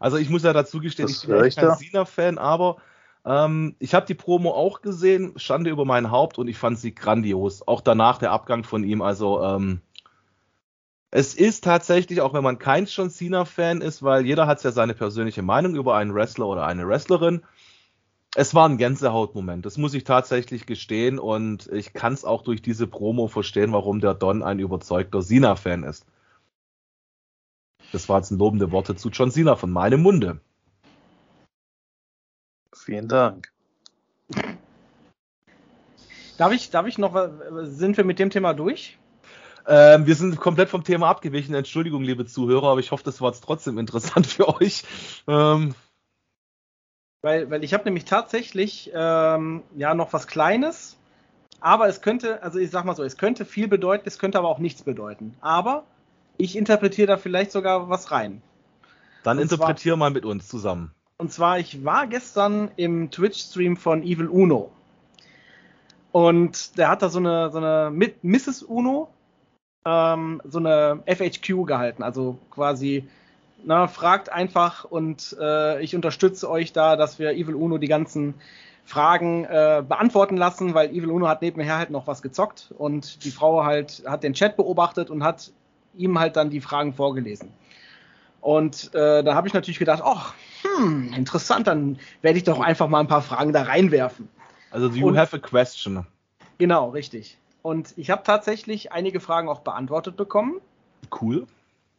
[0.00, 2.78] Also ich muss ja dazu gestehen, das ich bin echt kein Cena-Fan, aber
[3.24, 6.94] ähm, ich habe die Promo auch gesehen, Schande über mein Haupt und ich fand sie
[6.94, 7.66] grandios.
[7.68, 9.02] Auch danach der Abgang von ihm.
[9.02, 9.82] Also ähm,
[11.10, 14.94] es ist tatsächlich, auch wenn man kein John Cena-Fan ist, weil jeder hat ja seine
[14.94, 17.42] persönliche Meinung über einen Wrestler oder eine Wrestlerin.
[18.36, 22.62] Es war ein Gänsehautmoment, das muss ich tatsächlich gestehen und ich kann es auch durch
[22.62, 26.06] diese Promo verstehen, warum der Don ein überzeugter Cena-Fan ist.
[27.92, 30.40] Das waren jetzt lobende Worte zu John Cena von meinem Munde.
[32.72, 33.50] Vielen Dank.
[36.38, 37.14] Darf ich, darf ich noch,
[37.62, 38.98] sind wir mit dem Thema durch?
[39.66, 41.54] Ähm, wir sind komplett vom Thema abgewichen.
[41.54, 44.84] Entschuldigung, liebe Zuhörer, aber ich hoffe, das war jetzt trotzdem interessant für euch.
[45.28, 45.74] Ähm,
[47.22, 50.96] weil, weil ich habe nämlich tatsächlich ähm, ja noch was Kleines,
[51.60, 54.48] aber es könnte, also ich sag mal so, es könnte viel bedeuten, es könnte aber
[54.48, 55.36] auch nichts bedeuten.
[55.42, 55.84] Aber
[56.40, 58.42] ich interpretiere da vielleicht sogar was rein.
[59.22, 60.92] Dann interpretiere mal mit uns zusammen.
[61.18, 64.72] Und zwar, ich war gestern im Twitch-Stream von Evil Uno.
[66.12, 67.90] Und der hat da so eine, so eine
[68.22, 68.62] Mrs.
[68.62, 69.08] Uno,
[69.84, 72.02] ähm, so eine FHQ gehalten.
[72.02, 73.06] Also quasi,
[73.62, 78.34] na, fragt einfach und äh, ich unterstütze euch da, dass wir Evil Uno die ganzen
[78.84, 83.30] Fragen äh, beantworten lassen, weil Evil Uno hat nebenher halt noch was gezockt und die
[83.30, 85.52] Frau halt hat den Chat beobachtet und hat
[85.94, 87.52] ihm halt dann die Fragen vorgelesen.
[88.40, 92.88] Und äh, da habe ich natürlich gedacht, ach, hm, interessant, dann werde ich doch einfach
[92.88, 94.28] mal ein paar Fragen da reinwerfen.
[94.70, 96.06] Also you und, have a question.
[96.58, 97.38] Genau, richtig.
[97.62, 100.60] Und ich habe tatsächlich einige Fragen auch beantwortet bekommen.
[101.20, 101.46] Cool.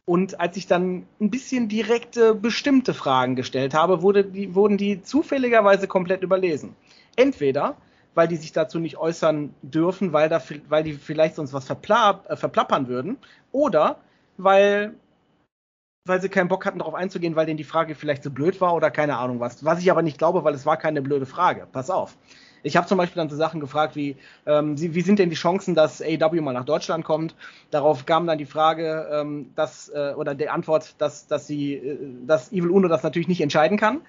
[0.04, 5.02] Und als ich dann ein bisschen direkte, bestimmte Fragen gestellt habe, wurde die, wurden die
[5.02, 6.74] zufälligerweise komplett überlesen.
[7.14, 7.76] Entweder,
[8.14, 12.22] weil die sich dazu nicht äußern dürfen, weil, da, weil die vielleicht sonst was verpla
[12.28, 13.18] äh, verplappern würden,
[13.52, 13.96] oder
[14.36, 14.94] weil
[16.04, 18.60] weil sie keinen Bock hatten, darauf einzugehen, weil denen die Frage vielleicht zu so blöd
[18.60, 19.64] war oder keine Ahnung was.
[19.64, 21.68] Was ich aber nicht glaube, weil es war keine blöde Frage.
[21.70, 22.16] Pass auf.
[22.64, 25.74] Ich habe zum Beispiel dann so Sachen gefragt wie, ähm, wie sind denn die Chancen,
[25.74, 27.34] dass AW mal nach Deutschland kommt?
[27.70, 31.98] Darauf kam dann die Frage, ähm, dass, äh, oder die Antwort, dass, dass, sie, äh,
[32.26, 34.00] dass Evil Uno das natürlich nicht entscheiden kann,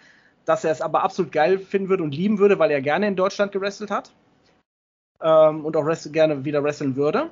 [0.45, 3.15] dass er es aber absolut geil finden würde und lieben würde, weil er gerne in
[3.15, 4.11] Deutschland gewrestelt hat
[5.21, 7.29] ähm, und auch gerne wieder wresteln würde.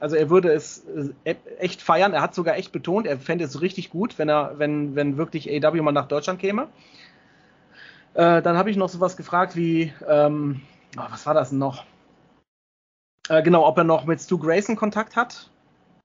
[0.00, 0.84] Also er würde es
[1.24, 2.14] äh, echt feiern.
[2.14, 5.48] Er hat sogar echt betont, er fände es richtig gut, wenn er, wenn, wenn wirklich
[5.50, 6.68] AW mal nach Deutschland käme.
[8.14, 10.62] Äh, dann habe ich noch sowas gefragt wie, ähm,
[10.96, 11.84] oh, was war das noch?
[13.28, 15.50] Äh, genau, ob er noch mit Stu Grayson Kontakt hat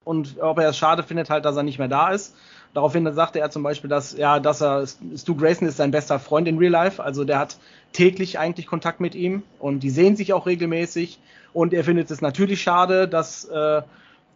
[0.03, 2.35] und ob er es schade findet, halt, dass er nicht mehr da ist.
[2.73, 6.47] Daraufhin sagte er zum Beispiel, dass ja, dass er Stu Grayson ist sein bester Freund
[6.47, 7.57] in Real Life, also der hat
[7.93, 11.19] täglich eigentlich Kontakt mit ihm und die sehen sich auch regelmäßig
[11.53, 13.81] und er findet es natürlich schade, dass, äh,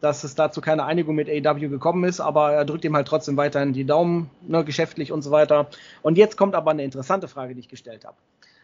[0.02, 3.38] dass es dazu keine Einigung mit AW gekommen ist, aber er drückt ihm halt trotzdem
[3.38, 5.68] weiterhin die Daumen, ne, geschäftlich und so weiter.
[6.02, 8.18] Und jetzt kommt aber eine interessante Frage, die ich gestellt habe.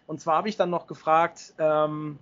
[0.07, 2.17] Und zwar habe ich dann noch gefragt, ähm,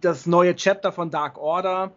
[0.00, 1.92] das neue Chapter von Dark Order,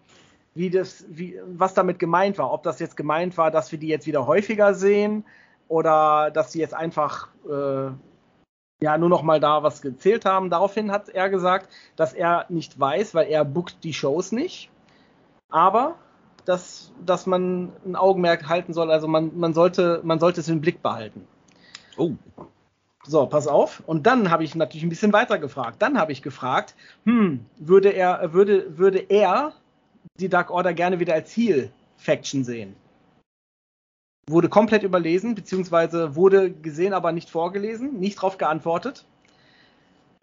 [0.60, 2.52] wie das, wie, was damit gemeint war.
[2.52, 5.24] Ob das jetzt gemeint war, dass wir die jetzt wieder häufiger sehen
[5.70, 7.92] oder dass sie jetzt einfach äh,
[8.82, 10.50] ja nur noch mal da was gezählt haben.
[10.50, 14.70] Daraufhin hat er gesagt, dass er nicht weiß, weil er bookt die Shows nicht.
[15.50, 15.96] Aber
[16.44, 20.60] dass, dass man ein Augenmerk halten soll, also man, man, sollte, man sollte es im
[20.60, 21.26] Blick behalten.
[21.96, 22.12] Oh.
[23.06, 23.82] So, pass auf.
[23.86, 25.82] Und dann habe ich natürlich ein bisschen weiter gefragt.
[25.82, 29.54] Dann habe ich gefragt, hm, würde er, würde, würde er
[30.20, 32.76] die Dark Order gerne wieder als Heal-Faction sehen?
[34.30, 39.06] wurde komplett überlesen, beziehungsweise wurde gesehen, aber nicht vorgelesen, nicht drauf geantwortet.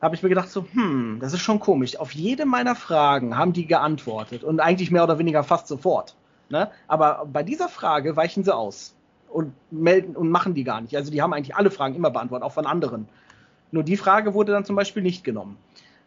[0.01, 1.97] Habe ich mir gedacht, so, hm, das ist schon komisch.
[1.97, 6.15] Auf jede meiner Fragen haben die geantwortet und eigentlich mehr oder weniger fast sofort.
[6.49, 6.71] Ne?
[6.87, 8.95] Aber bei dieser Frage weichen sie aus
[9.31, 10.97] und melden und machen die gar nicht.
[10.97, 13.09] Also die haben eigentlich alle Fragen immer beantwortet, auch von anderen.
[13.73, 15.57] Nur die Frage wurde dann zum Beispiel nicht genommen.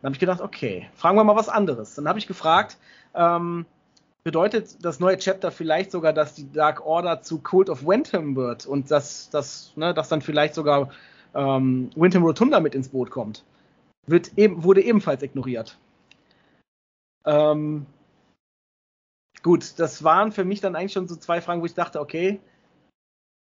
[0.02, 1.96] Dann habe ich gedacht, okay, fragen wir mal was anderes.
[1.96, 2.78] Dann habe ich gefragt,
[3.14, 3.66] ähm,
[4.24, 8.66] bedeutet das neue Chapter vielleicht sogar, dass die Dark Order zu Cult of Wentham wird
[8.66, 10.90] und dass, dass, ne, dass dann vielleicht sogar
[11.34, 13.44] ähm, Wentham Rotunda mit ins Boot kommt.
[14.08, 15.78] Wird eben, wurde ebenfalls ignoriert.
[17.26, 17.86] Ähm,
[19.44, 22.40] gut, das waren für mich dann eigentlich schon so zwei Fragen, wo ich dachte, okay,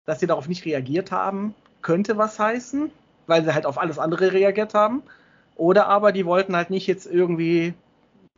[0.05, 2.91] dass sie darauf nicht reagiert haben, könnte was heißen,
[3.27, 5.03] weil sie halt auf alles andere reagiert haben.
[5.55, 7.73] Oder aber die wollten halt nicht jetzt irgendwie,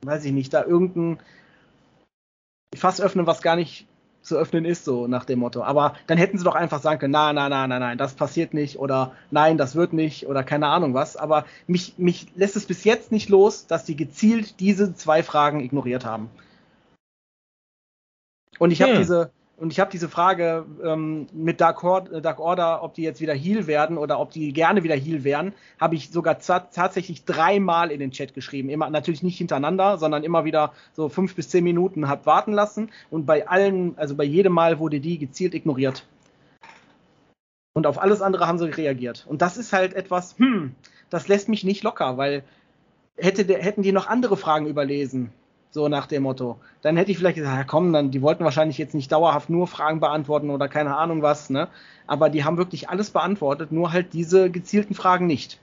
[0.04, 1.20] weiß ich nicht, da irgendein
[2.76, 3.88] Fass öffnen, was gar nicht
[4.22, 5.64] zu öffnen ist, so nach dem Motto.
[5.64, 8.54] Aber dann hätten sie doch einfach sagen können, nein, nein, nein, nein, nein, das passiert
[8.54, 11.16] nicht oder nein, das wird nicht oder keine Ahnung was.
[11.16, 15.62] Aber mich, mich lässt es bis jetzt nicht los, dass die gezielt diese zwei Fragen
[15.62, 16.30] ignoriert haben.
[18.60, 18.88] Und ich hm.
[18.88, 23.02] habe diese, und ich habe diese Frage ähm, mit Dark, Order, Dark Order, ob die
[23.02, 27.26] jetzt wieder Heal werden oder ob die gerne wieder Heal werden, habe ich sogar tatsächlich
[27.26, 28.70] dreimal in den Chat geschrieben.
[28.70, 32.92] Immer natürlich nicht hintereinander, sondern immer wieder so fünf bis zehn Minuten hab warten lassen.
[33.10, 36.06] Und bei allen, also bei jedem Mal wurde die gezielt ignoriert.
[37.74, 39.26] Und auf alles andere haben sie reagiert.
[39.28, 40.76] Und das ist halt etwas, hm,
[41.10, 42.44] das lässt mich nicht locker, weil
[43.16, 45.32] hätte hätten die noch andere Fragen überlesen,
[45.72, 46.60] so nach dem Motto.
[46.82, 49.68] Dann hätte ich vielleicht gesagt, ja komm, dann, die wollten wahrscheinlich jetzt nicht dauerhaft nur
[49.68, 51.68] Fragen beantworten oder keine Ahnung was, ne?
[52.08, 55.60] Aber die haben wirklich alles beantwortet, nur halt diese gezielten Fragen nicht.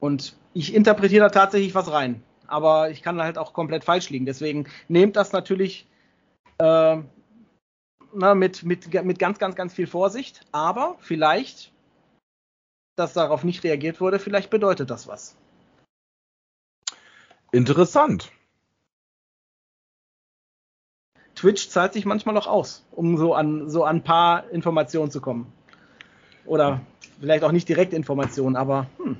[0.00, 2.22] Und ich interpretiere da tatsächlich was rein.
[2.50, 4.26] aber ich kann halt auch komplett falsch liegen.
[4.26, 5.86] Deswegen nehmt das natürlich
[6.58, 6.98] äh,
[8.12, 10.46] na, mit, mit, mit ganz, ganz, ganz viel Vorsicht.
[10.52, 11.72] Aber vielleicht,
[12.96, 15.36] dass darauf nicht reagiert wurde, vielleicht bedeutet das was.
[17.52, 18.30] Interessant.
[21.34, 25.20] Twitch zahlt sich manchmal auch aus, um so an so an ein paar Informationen zu
[25.20, 25.52] kommen.
[26.44, 26.80] Oder
[27.20, 29.16] vielleicht auch nicht direkt Informationen, aber hm.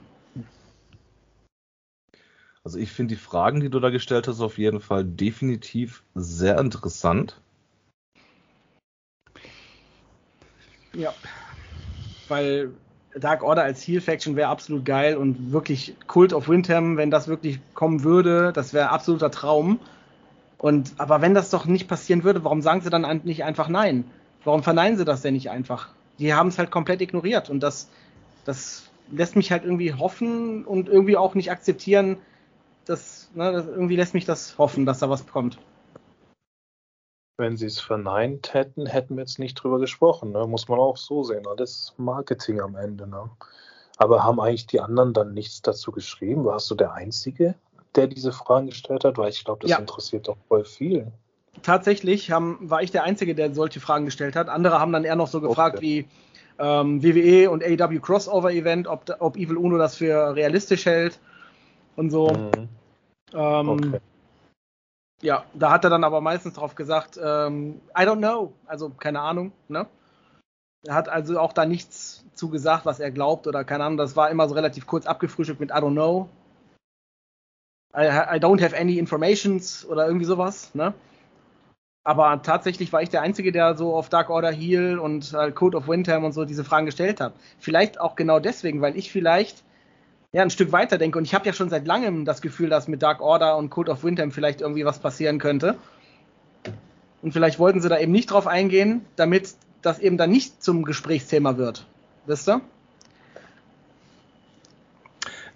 [2.62, 6.58] Also ich finde die Fragen, die du da gestellt hast, auf jeden Fall definitiv sehr
[6.58, 7.40] interessant.
[10.92, 11.14] Ja.
[12.28, 12.72] Weil
[13.14, 17.26] Dark Order als Heal Faction wäre absolut geil und wirklich Cult of Windham, wenn das
[17.26, 19.80] wirklich kommen würde, das wäre absoluter Traum.
[20.58, 24.04] Und aber wenn das doch nicht passieren würde, warum sagen sie dann nicht einfach nein?
[24.44, 25.88] Warum verneinen sie das denn nicht einfach?
[26.18, 27.88] Die haben es halt komplett ignoriert und das,
[28.44, 32.18] das lässt mich halt irgendwie hoffen und irgendwie auch nicht akzeptieren,
[32.84, 35.58] dass, ne, das, irgendwie lässt mich das hoffen, dass da was kommt.
[37.40, 40.30] Wenn sie es verneint hätten, hätten wir jetzt nicht drüber gesprochen.
[40.32, 40.46] Ne?
[40.46, 41.46] Muss man auch so sehen.
[41.46, 43.06] Alles Marketing am Ende.
[43.06, 43.30] Ne?
[43.96, 46.44] Aber haben eigentlich die anderen dann nichts dazu geschrieben?
[46.44, 47.54] Warst du der Einzige?
[47.94, 49.18] der diese Fragen gestellt hat?
[49.18, 49.78] Weil ich glaube, das ja.
[49.78, 51.06] interessiert doch voll viel.
[51.62, 54.48] Tatsächlich haben, war ich der Einzige, der solche Fragen gestellt hat.
[54.48, 55.84] Andere haben dann eher noch so gefragt okay.
[55.84, 56.08] wie
[56.58, 61.18] ähm, WWE und AW Crossover Event, ob, ob Evil Uno das für realistisch hält
[61.96, 62.28] und so.
[62.30, 62.68] Mhm.
[63.34, 64.00] Ähm, okay.
[65.22, 69.20] Ja, da hat er dann aber meistens drauf gesagt, ähm, I don't know, also keine
[69.20, 69.86] Ahnung, ne?
[70.86, 73.98] Er hat also auch da nichts zugesagt, was er glaubt oder keine Ahnung.
[73.98, 76.28] Das war immer so relativ kurz abgefrühstückt mit I don't know.
[77.94, 80.94] I, I don't have any informations oder irgendwie sowas, ne?
[82.02, 85.76] Aber tatsächlich war ich der Einzige, der so auf Dark Order Heal und äh, Code
[85.76, 87.34] of Windham und so diese Fragen gestellt hat.
[87.58, 89.62] Vielleicht auch genau deswegen, weil ich vielleicht
[90.32, 92.88] ja ein Stück weiter denke und ich habe ja schon seit langem das Gefühl, dass
[92.88, 95.76] mit Dark Order und Code of Windham vielleicht irgendwie was passieren könnte.
[97.22, 100.84] Und vielleicht wollten sie da eben nicht drauf eingehen, damit das eben dann nicht zum
[100.84, 101.86] Gesprächsthema wird.
[102.26, 102.60] Wisst ihr?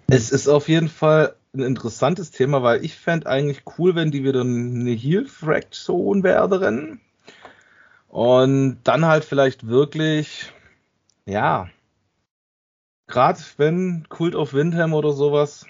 [0.07, 4.23] Es ist auf jeden Fall ein interessantes Thema, weil ich fände eigentlich cool, wenn die
[4.23, 6.99] wieder eine Heal-Fraction wären.
[8.09, 10.53] Und dann halt vielleicht wirklich,
[11.25, 11.69] ja,
[13.07, 15.65] gerade wenn Cult of Windham oder sowas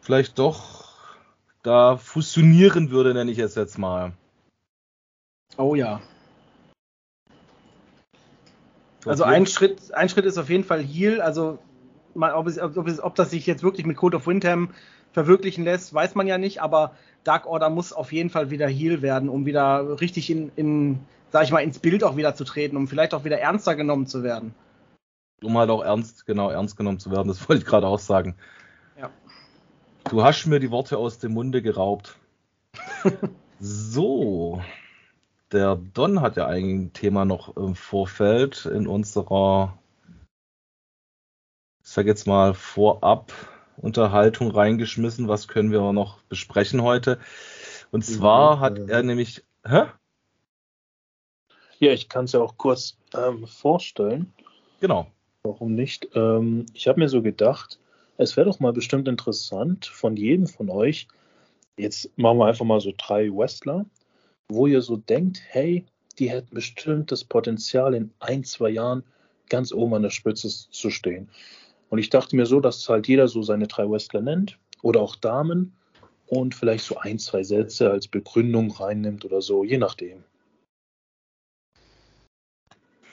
[0.00, 0.84] vielleicht doch
[1.62, 4.12] da fusionieren würde, nenne ich es jetzt mal.
[5.56, 6.00] Oh ja.
[9.06, 11.58] Also ein Schritt, ein Schritt ist auf jeden Fall Heal, also
[12.14, 14.70] ob, es, ob, es, ob das sich jetzt wirklich mit Code of Windham
[15.12, 19.02] verwirklichen lässt, weiß man ja nicht, aber Dark Order muss auf jeden Fall wieder Heal
[19.02, 22.76] werden, um wieder richtig in, in, sag ich mal, ins Bild auch wieder zu treten,
[22.76, 24.54] um vielleicht auch wieder ernster genommen zu werden.
[25.44, 28.36] Um halt auch ernst, genau, ernst genommen zu werden, das wollte ich gerade auch sagen.
[28.98, 29.10] Ja.
[30.08, 32.16] Du hast mir die Worte aus dem Munde geraubt.
[33.60, 34.62] so.
[35.52, 39.78] Der Don hat ja ein Thema noch im Vorfeld in unserer
[41.84, 43.32] sag jetzt mal, vorab
[43.76, 45.28] Unterhaltung reingeschmissen.
[45.28, 47.20] Was können wir noch besprechen heute?
[47.92, 49.44] Und zwar hat er nämlich.
[49.64, 49.84] Hä?
[51.78, 54.32] Ja, ich kann es ja auch kurz ähm, vorstellen.
[54.80, 55.06] Genau.
[55.46, 56.08] Warum nicht?
[56.14, 57.78] Ähm, ich habe mir so gedacht,
[58.16, 61.06] es wäre doch mal bestimmt interessant von jedem von euch.
[61.76, 63.84] Jetzt machen wir einfach mal so drei Wrestler,
[64.48, 65.84] wo ihr so denkt, hey,
[66.18, 69.04] die hätten bestimmt das Potenzial in ein, zwei Jahren
[69.50, 71.28] ganz oben an der Spitze zu stehen.
[71.90, 75.16] Und ich dachte mir so, dass halt jeder so seine drei Wrestler nennt oder auch
[75.16, 75.74] Damen
[76.26, 80.24] und vielleicht so ein, zwei Sätze als Begründung reinnimmt oder so, je nachdem.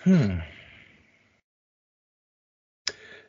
[0.03, 0.41] Hm.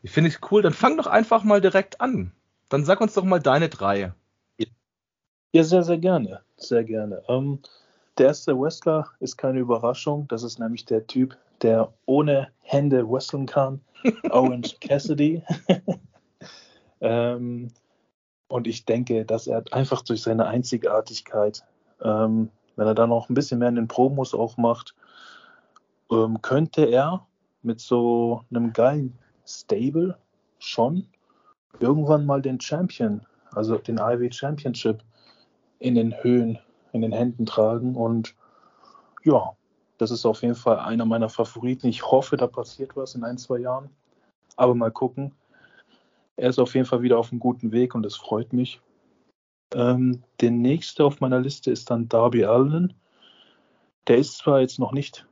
[0.02, 2.32] Ich finde es cool, dann fang doch einfach mal direkt an.
[2.68, 4.12] Dann sag uns doch mal deine drei.
[5.52, 6.40] Ja, sehr, sehr gerne.
[6.56, 7.22] Sehr gerne.
[7.28, 7.60] Ähm,
[8.18, 10.26] der erste Wrestler ist keine Überraschung.
[10.28, 13.80] Das ist nämlich der Typ, der ohne Hände wresteln kann.
[14.30, 15.42] Orange Cassidy.
[17.00, 17.70] ähm,
[18.48, 21.62] und ich denke, dass er einfach durch seine Einzigartigkeit,
[22.02, 24.94] ähm, wenn er dann noch ein bisschen mehr in den Promos auch macht,
[26.10, 27.26] ähm, könnte er
[27.62, 29.18] mit so einem geilen
[29.60, 30.18] Stable
[30.58, 31.06] schon
[31.80, 35.02] irgendwann mal den Champion, also den IW Championship
[35.78, 36.58] in den Höhen,
[36.92, 37.96] in den Händen tragen.
[37.96, 38.34] Und
[39.24, 39.56] ja,
[39.98, 41.88] das ist auf jeden Fall einer meiner Favoriten.
[41.88, 43.90] Ich hoffe, da passiert was in ein, zwei Jahren.
[44.56, 45.32] Aber mal gucken.
[46.36, 48.80] Er ist auf jeden Fall wieder auf einem guten Weg und das freut mich.
[49.74, 52.94] Ähm, der nächste auf meiner Liste ist dann Darby Allen.
[54.06, 55.26] Der ist zwar jetzt noch nicht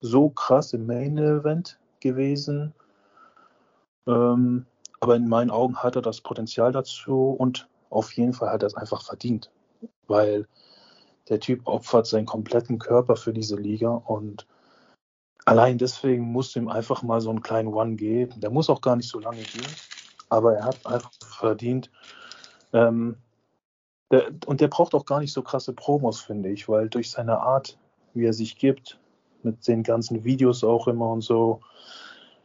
[0.00, 2.74] so krass im Main Event gewesen,
[4.06, 4.66] ähm,
[5.00, 8.68] Aber in meinen Augen hat er das Potenzial dazu und auf jeden Fall hat er
[8.68, 9.50] es einfach verdient.
[10.06, 10.46] Weil
[11.28, 14.46] der Typ opfert seinen kompletten Körper für diese Liga und
[15.44, 18.40] allein deswegen musst du ihm einfach mal so einen kleinen One geben.
[18.40, 19.66] Der muss auch gar nicht so lange gehen,
[20.28, 21.90] aber er hat einfach verdient.
[22.72, 23.16] Ähm,
[24.10, 27.38] der, und der braucht auch gar nicht so krasse Promos, finde ich, weil durch seine
[27.38, 27.78] Art,
[28.14, 28.98] wie er sich gibt,
[29.42, 31.60] mit den ganzen Videos auch immer und so,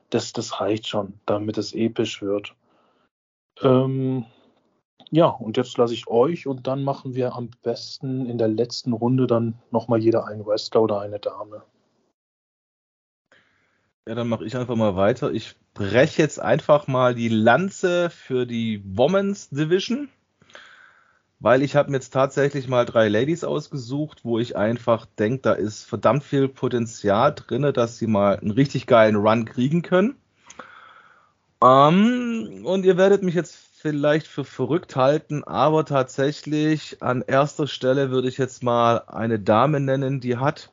[0.09, 2.55] das, das reicht schon, damit es episch wird.
[3.61, 4.25] Ähm,
[5.09, 8.93] ja, und jetzt lasse ich euch und dann machen wir am besten in der letzten
[8.93, 11.63] Runde dann nochmal jeder einen Wrestler oder eine Dame.
[14.07, 15.31] Ja, dann mache ich einfach mal weiter.
[15.31, 20.09] Ich breche jetzt einfach mal die Lanze für die Women's Division,
[21.39, 25.53] weil ich habe mir jetzt tatsächlich mal drei Ladies ausgesucht, wo ich einfach denke, da
[25.53, 30.15] ist verdammt viel Potenzial drin, dass sie mal einen richtig geilen Run kriegen können.
[31.61, 38.09] Ähm, und ihr werdet mich jetzt vielleicht für verrückt halten, aber tatsächlich an erster Stelle
[38.09, 40.71] würde ich jetzt mal eine Dame nennen, die hat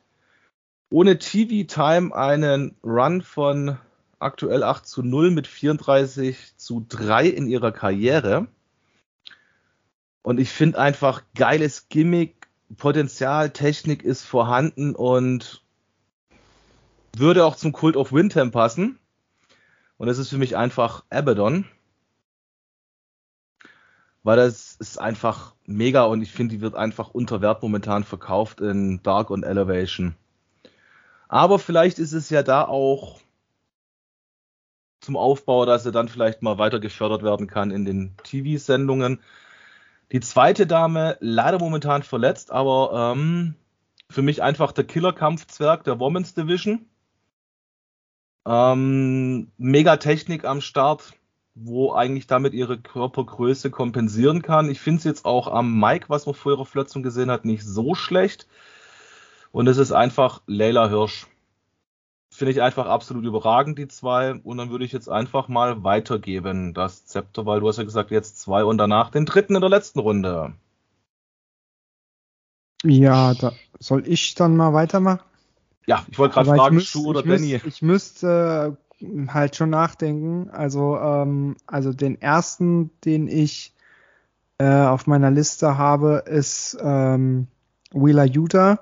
[0.89, 3.77] ohne TV-Time einen Run von
[4.19, 8.47] aktuell 8 zu 0 mit 34 zu 3 in ihrer Karriere.
[10.25, 12.47] Und ich finde einfach geiles Gimmick,
[12.77, 15.63] Potenzial, Technik ist vorhanden und
[17.15, 18.99] würde auch zum Cult of Windham passen.
[19.97, 21.65] Und es ist für mich einfach Abaddon
[24.25, 28.59] weil das ist einfach mega und ich finde, die wird einfach unter Wert momentan verkauft
[28.59, 30.15] in Dark und Elevation.
[31.27, 33.19] Aber vielleicht ist es ja da auch
[34.99, 39.19] zum Aufbau, dass er dann vielleicht mal weiter gefördert werden kann in den TV-Sendungen.
[40.11, 43.55] Die zweite Dame leider momentan verletzt, aber ähm,
[44.09, 46.85] für mich einfach der Killer-Kampfzwerg der Women's Division.
[48.47, 51.13] Ähm, mega Technik am Start,
[51.55, 54.69] wo eigentlich damit ihre Körpergröße kompensieren kann.
[54.69, 57.63] Ich finde es jetzt auch am Mike, was man vor ihrer Verletzung gesehen hat, nicht
[57.63, 58.47] so schlecht.
[59.51, 61.27] Und es ist einfach Leila Hirsch.
[62.35, 64.33] Finde ich einfach absolut überragend, die zwei.
[64.33, 68.11] Und dann würde ich jetzt einfach mal weitergeben, das Zepter, weil du hast ja gesagt,
[68.11, 70.53] jetzt zwei und danach den dritten in der letzten Runde.
[72.83, 75.21] Ja, da soll ich dann mal weitermachen?
[75.87, 77.61] Ja, ich wollte gerade fragen, Schuh oder Benny.
[77.65, 78.77] Ich müsste
[79.27, 80.49] halt schon nachdenken.
[80.49, 83.73] Also, ähm, also den ersten, den ich
[84.57, 87.47] äh, auf meiner Liste habe, ist ähm,
[87.91, 88.79] Wheeler Utah.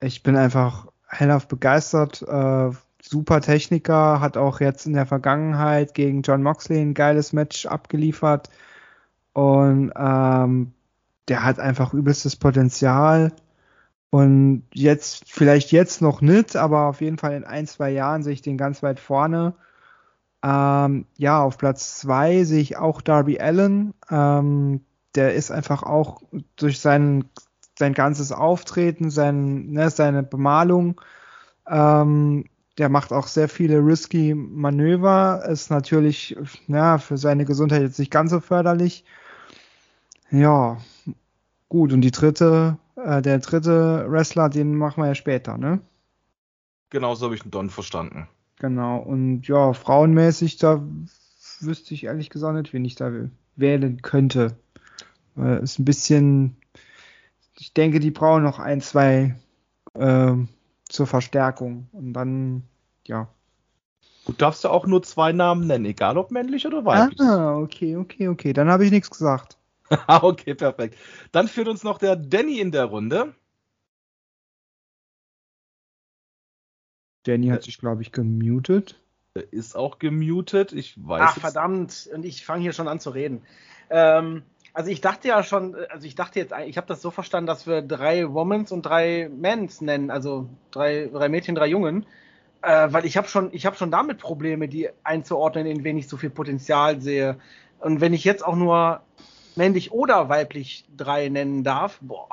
[0.00, 2.22] Ich bin einfach hellauf begeistert.
[2.22, 2.70] Äh,
[3.02, 8.50] super Techniker, hat auch jetzt in der Vergangenheit gegen John Moxley ein geiles Match abgeliefert.
[9.32, 10.72] Und ähm,
[11.28, 13.32] der hat einfach übelstes Potenzial.
[14.10, 18.32] Und jetzt, vielleicht jetzt noch nicht, aber auf jeden Fall in ein, zwei Jahren sehe
[18.32, 19.54] ich den ganz weit vorne.
[20.42, 23.94] Ähm, ja, auf Platz zwei sehe ich auch Darby Allen.
[24.10, 24.80] Ähm,
[25.14, 26.22] der ist einfach auch
[26.56, 27.24] durch sein,
[27.78, 31.00] sein ganzes Auftreten, sein, ne, seine Bemalung,
[31.66, 32.44] ähm,
[32.76, 36.36] der macht auch sehr viele risky Manöver, ist natürlich
[36.68, 39.04] ja, für seine Gesundheit jetzt nicht ganz so förderlich.
[40.30, 40.78] Ja,
[41.68, 41.92] gut.
[41.92, 45.80] Und die dritte äh, der dritte Wrestler, den machen wir ja später, ne?
[46.90, 48.28] Genau so habe ich den Don verstanden.
[48.58, 50.82] Genau, und ja, frauenmäßig, da
[51.60, 53.12] wüsste ich ehrlich gesagt nicht, wen ich da
[53.56, 54.56] wählen könnte.
[55.36, 56.56] Äh, ist ein bisschen,
[57.58, 59.36] ich denke, die brauchen noch ein, zwei
[59.94, 60.34] äh,
[60.88, 61.88] zur Verstärkung.
[61.92, 62.62] Und dann,
[63.06, 63.28] ja.
[64.26, 67.20] Du darfst ja auch nur zwei Namen nennen, egal ob männlich oder weiblich.
[67.20, 68.52] Ah, okay, okay, okay.
[68.52, 69.56] Dann habe ich nichts gesagt.
[70.06, 70.96] okay, perfekt.
[71.32, 73.34] Dann führt uns noch der Danny in der Runde.
[77.24, 79.00] Danny hat sich, glaube ich, gemutet.
[79.50, 80.72] Ist auch gemutet.
[80.72, 81.22] Ich weiß.
[81.24, 82.08] Ach, verdammt.
[82.12, 83.42] Und ich fange hier schon an zu reden.
[83.90, 84.42] Ähm,
[84.78, 87.66] also ich dachte ja schon, also ich dachte jetzt, ich habe das so verstanden, dass
[87.66, 92.06] wir drei Womans und drei Mens nennen, also drei, drei Mädchen, drei Jungen.
[92.62, 96.06] Äh, weil ich habe schon, ich habe schon damit Probleme, die einzuordnen, in wen ich
[96.06, 97.40] so viel Potenzial sehe.
[97.80, 99.00] Und wenn ich jetzt auch nur
[99.56, 102.28] männlich oder weiblich drei nennen darf, boah,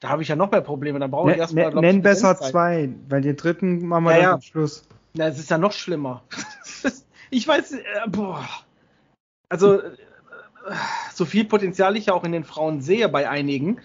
[0.00, 0.98] da habe ich ja noch mehr Probleme.
[1.00, 1.70] Dann brauche ich erstmal.
[1.74, 4.84] Ne, nenn besser zwei, weil den dritten machen wir ja, dann Schluss.
[5.12, 6.22] Na, es ist ja noch schlimmer.
[7.30, 8.42] ich weiß, äh, boah.
[9.50, 9.96] Also, äh,
[11.12, 13.78] so viel Potenzial ich ja auch in den Frauen sehe bei einigen,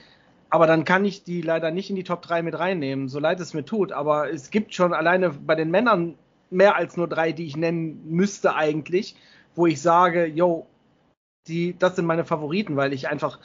[0.50, 3.40] aber dann kann ich die leider nicht in die Top 3 mit reinnehmen, so leid
[3.40, 3.92] es mir tut.
[3.92, 6.16] Aber es gibt schon alleine bei den Männern
[6.50, 9.16] mehr als nur drei, die ich nennen müsste eigentlich,
[9.56, 10.68] wo ich sage, yo,
[11.48, 13.40] die, das sind meine Favoriten, weil ich einfach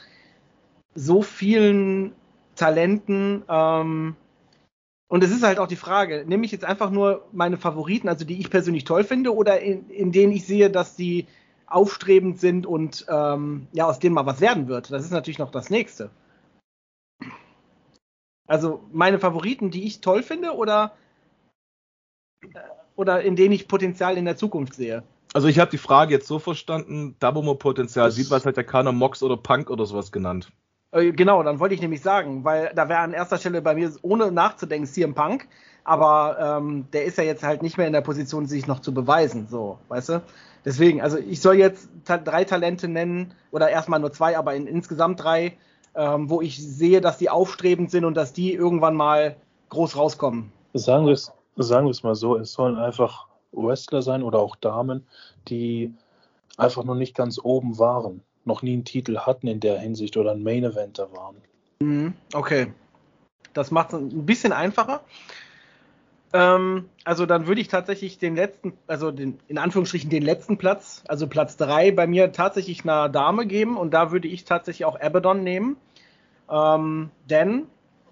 [0.95, 2.13] so vielen
[2.55, 4.15] Talenten ähm,
[5.09, 8.25] Und es ist halt auch die Frage, nehme ich jetzt einfach nur meine Favoriten, also
[8.25, 11.27] die ich persönlich toll finde, oder in, in denen ich sehe, dass die
[11.67, 14.91] aufstrebend sind und ähm, ja, aus denen mal was werden wird.
[14.91, 16.09] Das ist natürlich noch das nächste.
[18.47, 20.93] Also meine Favoriten, die ich toll finde, oder,
[22.41, 22.59] äh,
[22.95, 25.03] oder in denen ich Potenzial in der Zukunft sehe.
[25.33, 28.45] Also ich habe die Frage jetzt so verstanden, da wo man Potenzial das sieht, was
[28.45, 30.49] hat der keiner Mox oder Punk oder sowas genannt.
[30.91, 33.91] Äh, genau, dann wollte ich nämlich sagen, weil da wäre an erster Stelle bei mir,
[34.01, 35.47] ohne nachzudenken, CM Punk,
[35.83, 38.93] aber ähm, der ist ja jetzt halt nicht mehr in der Position, sich noch zu
[38.93, 40.21] beweisen, so, weißt du?
[40.65, 44.67] Deswegen, also ich soll jetzt ta drei Talente nennen, oder erstmal nur zwei, aber in,
[44.67, 45.57] insgesamt drei,
[45.95, 49.35] ähm, wo ich sehe, dass die aufstrebend sind und dass die irgendwann mal
[49.69, 50.51] groß rauskommen.
[50.73, 55.07] Sagen wir es sagen mal so, es sollen einfach Wrestler sein oder auch Damen,
[55.47, 55.93] die
[56.57, 60.31] einfach noch nicht ganz oben waren noch nie einen Titel hatten in der Hinsicht oder
[60.31, 61.35] ein Main Eventer waren.
[61.79, 62.73] Mhm, okay.
[63.53, 65.01] Das macht es ein bisschen einfacher.
[66.33, 71.03] Ähm, also dann würde ich tatsächlich den letzten, also den, in Anführungsstrichen den letzten Platz,
[71.07, 74.99] also Platz 3 bei mir tatsächlich einer Dame geben und da würde ich tatsächlich auch
[74.99, 75.77] Abaddon nehmen.
[76.49, 77.67] Ähm, denn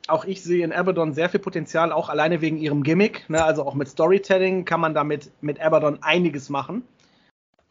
[0.07, 3.29] auch ich sehe in Abaddon sehr viel Potenzial, auch alleine wegen ihrem Gimmick.
[3.29, 3.43] Ne?
[3.43, 6.83] Also auch mit Storytelling kann man damit mit Abaddon einiges machen.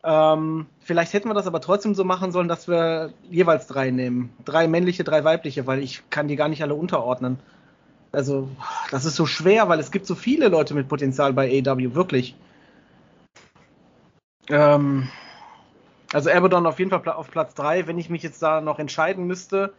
[0.02, 4.34] Ähm, vielleicht hätten wir das aber trotzdem so machen sollen, dass wir jeweils drei nehmen.
[4.44, 7.38] Drei männliche, drei weibliche, weil ich kann die gar nicht alle unterordnen.
[8.14, 8.48] Also,
[8.90, 12.36] das ist so schwer, weil es gibt so viele Leute mit Potenzial bei AW, wirklich.
[14.48, 15.08] Ähm,
[16.12, 17.86] also Abaddon auf jeden Fall auf Platz 3.
[17.86, 19.74] Wenn ich mich jetzt da noch entscheiden müsste,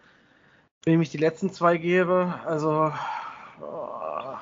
[0.83, 2.91] wem ich die letzten zwei gebe, also
[3.61, 4.35] oh,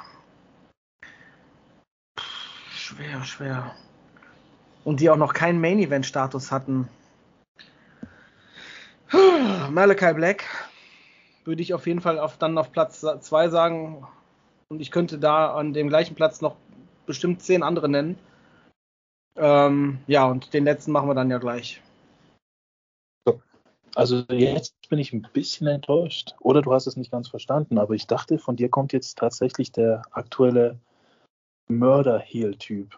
[2.75, 3.75] schwer, schwer
[4.83, 6.89] und die auch noch keinen Main-Event-Status hatten.
[9.69, 10.45] Malachi Black
[11.45, 14.07] würde ich auf jeden Fall auf, dann auf Platz 2 sagen.
[14.69, 16.55] Und ich könnte da an dem gleichen Platz noch
[17.05, 18.17] bestimmt zehn andere nennen.
[19.35, 21.81] Ähm, ja, und den letzten machen wir dann ja gleich.
[23.95, 26.33] Also jetzt bin ich ein bisschen enttäuscht.
[26.39, 29.71] Oder du hast es nicht ganz verstanden, aber ich dachte, von dir kommt jetzt tatsächlich
[29.71, 30.79] der aktuelle
[31.67, 32.97] Mörder-Heel-Typ.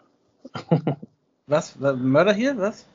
[1.46, 1.76] Was?
[1.78, 2.56] Mörder hier?
[2.56, 2.86] Was?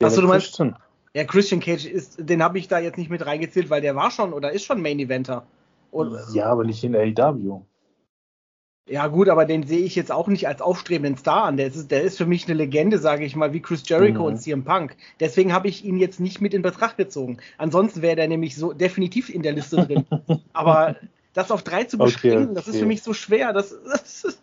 [0.00, 0.46] Ja, Achso, du meinst.
[0.46, 0.76] Christian.
[1.14, 4.10] Ja, Christian Cage ist, den habe ich da jetzt nicht mit reingezählt, weil der war
[4.10, 5.46] schon oder ist schon Main Eventer.
[5.90, 7.62] Und, ja, aber nicht in AEW.
[8.88, 11.58] Ja, gut, aber den sehe ich jetzt auch nicht als aufstrebenden Star an.
[11.58, 14.26] Der ist, der ist für mich eine Legende, sage ich mal, wie Chris Jericho mhm.
[14.26, 14.96] und CM Punk.
[15.20, 17.38] Deswegen habe ich ihn jetzt nicht mit in Betracht gezogen.
[17.58, 20.06] Ansonsten wäre der nämlich so definitiv in der Liste drin.
[20.54, 20.96] aber
[21.34, 22.54] das auf drei zu beschränken, okay, okay.
[22.54, 23.52] das ist für mich so schwer.
[23.52, 24.38] Das, das,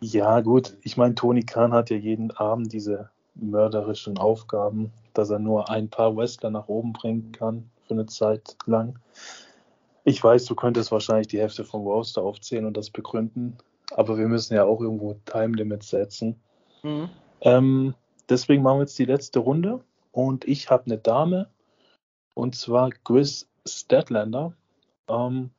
[0.00, 0.76] ja, gut.
[0.82, 3.10] Ich meine, Tony Khan hat ja jeden Abend diese
[3.40, 8.56] mörderischen Aufgaben, dass er nur ein paar Wrestler nach oben bringen kann für eine Zeit
[8.66, 8.98] lang.
[10.04, 13.58] Ich weiß, du könntest wahrscheinlich die Hälfte vom Roster aufzählen und das begründen,
[13.92, 16.40] aber wir müssen ja auch irgendwo Time Limits setzen.
[16.82, 17.08] Mhm.
[17.42, 17.94] Ähm,
[18.28, 19.80] deswegen machen wir jetzt die letzte Runde
[20.12, 21.48] und ich habe eine Dame
[22.34, 24.54] und zwar Chris Statlander.
[25.08, 25.50] Ähm,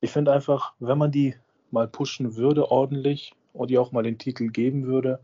[0.00, 1.34] ich finde einfach, wenn man die
[1.70, 5.20] mal pushen würde ordentlich, und ihr auch mal den Titel geben würde,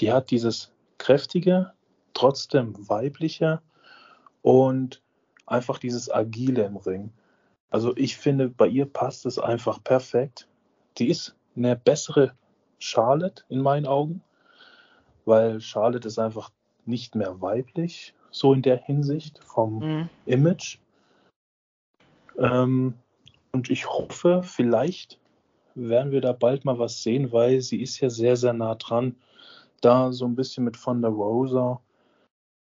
[0.00, 1.72] die hat dieses kräftige,
[2.14, 3.60] trotzdem weibliche
[4.42, 5.02] und
[5.46, 7.12] einfach dieses agile im Ring.
[7.70, 10.48] Also ich finde, bei ihr passt es einfach perfekt.
[10.98, 12.34] Die ist eine bessere
[12.78, 14.22] Charlotte in meinen Augen,
[15.24, 16.50] weil Charlotte ist einfach
[16.86, 20.08] nicht mehr weiblich, so in der Hinsicht vom mhm.
[20.26, 20.78] Image.
[22.38, 22.94] Ähm,
[23.52, 25.18] und ich hoffe, vielleicht
[25.74, 29.16] werden wir da bald mal was sehen, weil sie ist ja sehr, sehr nah dran.
[29.80, 31.80] Da so ein bisschen mit Von der Rosa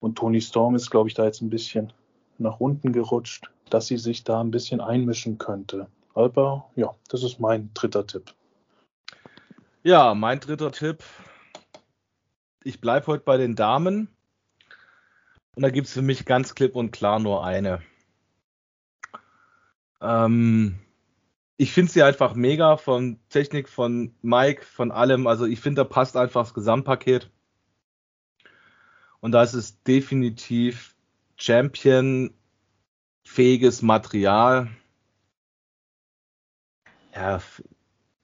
[0.01, 1.93] und Tony Storm ist, glaube ich, da jetzt ein bisschen
[2.39, 5.89] nach unten gerutscht, dass sie sich da ein bisschen einmischen könnte.
[6.15, 8.35] Aber ja, das ist mein dritter Tipp.
[9.83, 11.03] Ja, mein dritter Tipp.
[12.63, 14.09] Ich bleibe heute bei den Damen.
[15.55, 17.81] Und da gibt es für mich ganz klipp und klar nur eine.
[20.01, 20.79] Ähm,
[21.57, 25.27] ich finde sie einfach mega von Technik, von Mike, von allem.
[25.27, 27.31] Also ich finde, da passt einfach das Gesamtpaket.
[29.21, 30.95] Und da ist es definitiv
[31.37, 34.69] Champion-fähiges Material.
[37.15, 37.41] Ja,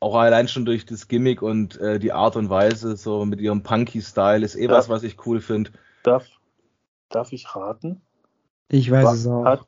[0.01, 3.63] auch allein schon durch das Gimmick und äh, die Art und Weise, so mit ihrem
[3.63, 5.71] Punky-Style, ist eh darf, was, was ich cool finde.
[6.03, 6.27] Darf,
[7.09, 8.01] darf ich raten?
[8.69, 9.45] Ich weiß was, es auch.
[9.45, 9.67] Hat,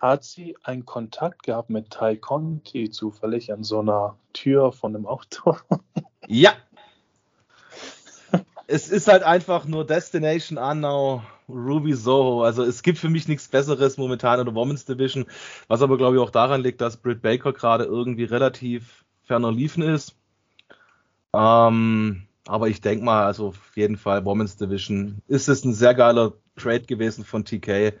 [0.00, 5.06] hat sie einen Kontakt gehabt mit Tai Conti zufällig an so einer Tür von einem
[5.06, 5.56] Auto?
[6.26, 6.52] ja.
[8.66, 12.42] es ist halt einfach nur Destination Unknown, Ruby Soho.
[12.42, 15.26] Also es gibt für mich nichts Besseres momentan in der Women's Division,
[15.68, 19.82] was aber glaube ich auch daran liegt, dass Britt Baker gerade irgendwie relativ ferner liefen
[19.82, 20.16] ist.
[21.32, 25.94] Ähm, aber ich denke mal, also auf jeden Fall Women's Division ist es ein sehr
[25.94, 27.94] geiler Trade gewesen von TK,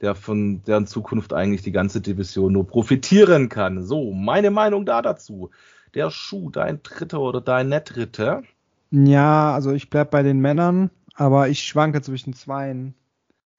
[0.00, 3.82] der von deren Zukunft eigentlich die ganze Division nur profitieren kann.
[3.82, 5.50] So, meine Meinung da dazu.
[5.94, 8.42] Der Schuh, dein dritter oder dein nicht dritter?
[8.90, 12.94] Ja, also ich bleib bei den Männern, aber ich schwanke zwischen zweien.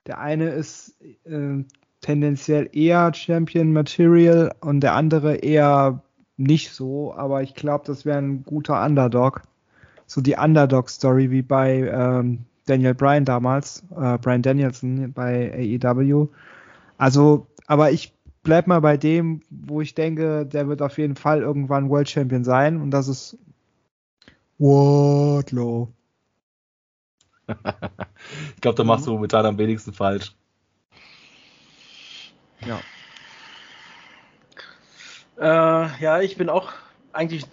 [0.06, 1.64] Der eine ist äh,
[2.00, 6.02] tendenziell eher Champion Material und der andere eher
[6.36, 9.42] nicht so, aber ich glaube, das wäre ein guter Underdog.
[10.06, 16.28] So die Underdog-Story wie bei ähm, Daniel Bryan damals, äh, Bryan Danielson bei AEW.
[16.96, 18.12] Also, aber ich
[18.42, 22.44] bleib mal bei dem, wo ich denke, der wird auf jeden Fall irgendwann World Champion
[22.44, 23.38] sein und das ist
[24.58, 25.92] Wardlow.
[27.48, 30.34] ich glaube, da machst du momentan am wenigsten falsch.
[32.66, 32.80] Ja.
[35.38, 36.72] Äh, ja, ich bin auch
[37.12, 37.44] eigentlich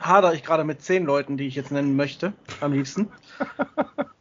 [0.00, 3.10] hader ich gerade mit zehn Leuten, die ich jetzt nennen möchte, am liebsten.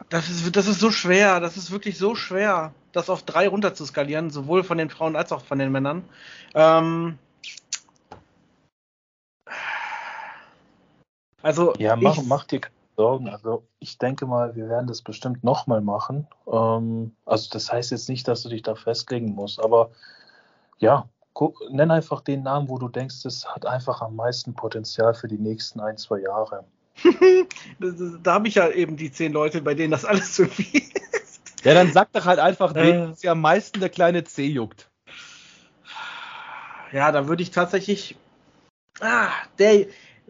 [0.09, 3.73] Das ist, das ist so schwer, das ist wirklich so schwer, das auf drei runter
[3.73, 6.05] zu skalieren, sowohl von den Frauen als auch von den Männern.
[6.55, 7.19] Ähm,
[11.41, 13.27] also ja, mach, ich, mach dir keine Sorgen.
[13.27, 16.25] Also ich denke mal, wir werden das bestimmt nochmal machen.
[16.49, 19.91] Ähm, also das heißt jetzt nicht, dass du dich da festlegen musst, aber
[20.79, 21.09] ja,
[21.69, 25.37] nenn einfach den Namen, wo du denkst, es hat einfach am meisten Potenzial für die
[25.37, 26.63] nächsten ein, zwei Jahre.
[28.23, 30.81] da habe ich ja eben die zehn Leute, bei denen das alles zu viel
[31.21, 31.41] ist.
[31.63, 34.89] Ja, dann sag doch halt einfach, äh, den sie am meisten der kleine C juckt.
[36.91, 38.17] Ja, da würde ich tatsächlich
[39.01, 39.29] ah,
[39.59, 39.87] der,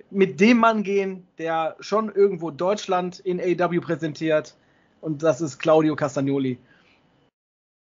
[0.10, 4.56] mit dem Mann gehen, der schon irgendwo Deutschland in AW präsentiert.
[5.02, 6.58] Und das ist Claudio Castagnoli.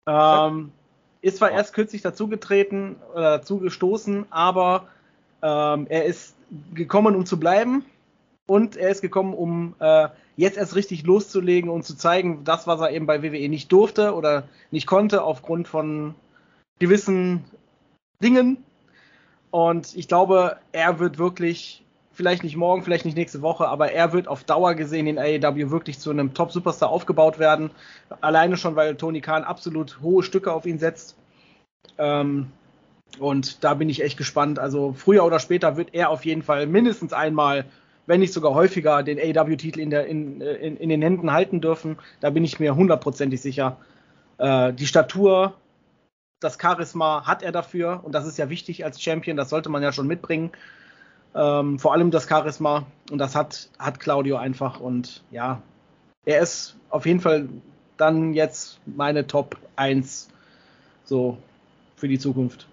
[0.07, 0.71] Ähm,
[1.21, 4.87] ist zwar erst kürzlich dazugetreten oder dazu gestoßen, aber
[5.41, 6.35] ähm, er ist
[6.73, 7.85] gekommen, um zu bleiben.
[8.47, 10.07] Und er ist gekommen, um äh,
[10.37, 14.15] jetzt erst richtig loszulegen und zu zeigen, das, was er eben bei WWE nicht durfte
[14.15, 16.15] oder nicht konnte, aufgrund von
[16.79, 17.43] gewissen
[18.23, 18.63] Dingen.
[19.51, 21.83] Und ich glaube, er wird wirklich
[22.17, 25.69] vielleicht nicht morgen, vielleicht nicht nächste Woche, aber er wird auf Dauer gesehen in AEW
[25.69, 27.69] wirklich zu einem Top-Superstar aufgebaut werden.
[28.21, 31.15] Alleine schon, weil Tony Khan absolut hohe Stücke auf ihn setzt.
[31.99, 32.47] Ähm,
[33.19, 34.57] und da bin ich echt gespannt.
[34.57, 37.65] Also früher oder später wird er auf jeden Fall mindestens einmal,
[38.07, 41.97] wenn nicht sogar häufiger, den AEW-Titel in, in, in, in, den Händen halten dürfen.
[42.19, 43.77] Da bin ich mir hundertprozentig sicher.
[44.39, 45.53] Äh, die Statur,
[46.39, 49.83] das Charisma hat er dafür und das ist ja wichtig als Champion, das sollte man
[49.83, 50.51] ja schon mitbringen.
[51.37, 52.87] Ähm, vor allem das Charisma.
[53.11, 54.79] Und das hat, hat Claudio einfach.
[54.79, 55.61] Und ja,
[56.25, 57.47] er ist auf jeden Fall
[57.95, 60.29] dann jetzt meine Top 1
[61.05, 61.37] so
[61.95, 62.67] für die Zukunft.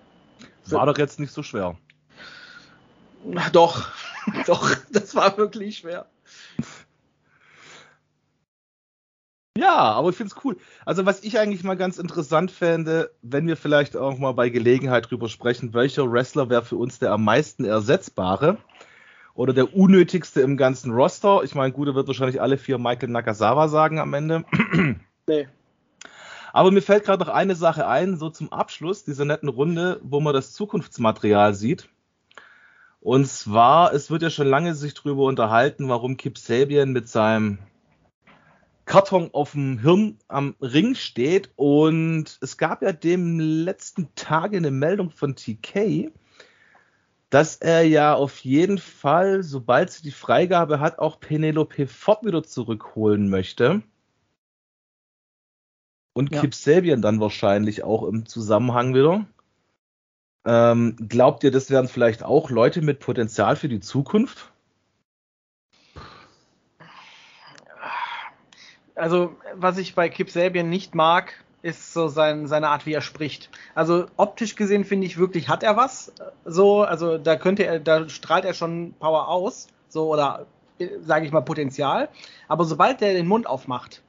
[0.67, 1.77] War doch jetzt nicht so schwer.
[3.53, 3.89] Doch,
[4.47, 6.07] doch, das war wirklich schwer.
[9.57, 10.57] Ja, aber ich finde es cool.
[10.85, 15.09] Also was ich eigentlich mal ganz interessant fände, wenn wir vielleicht auch mal bei Gelegenheit
[15.09, 18.59] drüber sprechen, welcher Wrestler wäre für uns der am meisten ersetzbare
[19.35, 21.43] oder der unnötigste im ganzen Roster.
[21.45, 24.45] Ich meine, Gute wird wahrscheinlich alle vier Michael Nakazawa sagen am Ende.
[25.27, 25.49] Nee.
[26.53, 30.21] Aber mir fällt gerade noch eine Sache ein, so zum Abschluss dieser netten Runde, wo
[30.21, 31.89] man das Zukunftsmaterial sieht.
[33.01, 37.57] Und zwar, es wird ja schon lange sich drüber unterhalten, warum Kip Sabian mit seinem
[38.85, 41.51] Karton auf dem Hirn am Ring steht.
[41.57, 46.11] Und es gab ja dem letzten Tage eine Meldung von TK,
[47.31, 52.43] dass er ja auf jeden Fall, sobald sie die Freigabe hat, auch Penelope Ford wieder
[52.43, 53.83] zurückholen möchte.
[56.13, 56.41] Und ja.
[56.41, 59.27] Kip Sabian dann wahrscheinlich auch im Zusammenhang wieder.
[60.47, 64.53] Ähm, glaubt ihr, das wären vielleicht auch Leute mit Potenzial für die Zukunft?
[68.95, 73.01] Also was ich bei Kip Sabian nicht mag, ist so sein, seine Art, wie er
[73.01, 73.49] spricht.
[73.75, 76.13] Also optisch gesehen finde ich wirklich, hat er was.
[76.45, 80.47] So, also da könnte er, da strahlt er schon Power aus, so oder
[81.01, 82.09] sage ich mal Potenzial.
[82.49, 84.03] Aber sobald er den Mund aufmacht,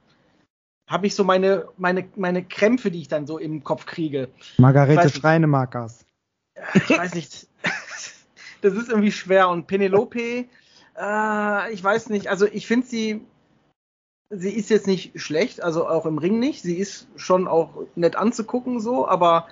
[0.88, 4.28] habe ich so meine, meine, meine Krämpfe, die ich dann so im Kopf kriege.
[4.58, 6.04] Margarete Schreinemarkers.
[6.74, 7.48] Ich weiß nicht.
[8.60, 9.48] das ist irgendwie schwer.
[9.48, 10.46] Und Penelope,
[10.98, 13.22] äh, ich weiß nicht, also ich finde sie
[14.30, 16.62] sie ist jetzt nicht schlecht, also auch im Ring nicht.
[16.62, 19.46] Sie ist schon auch nett anzugucken so, aber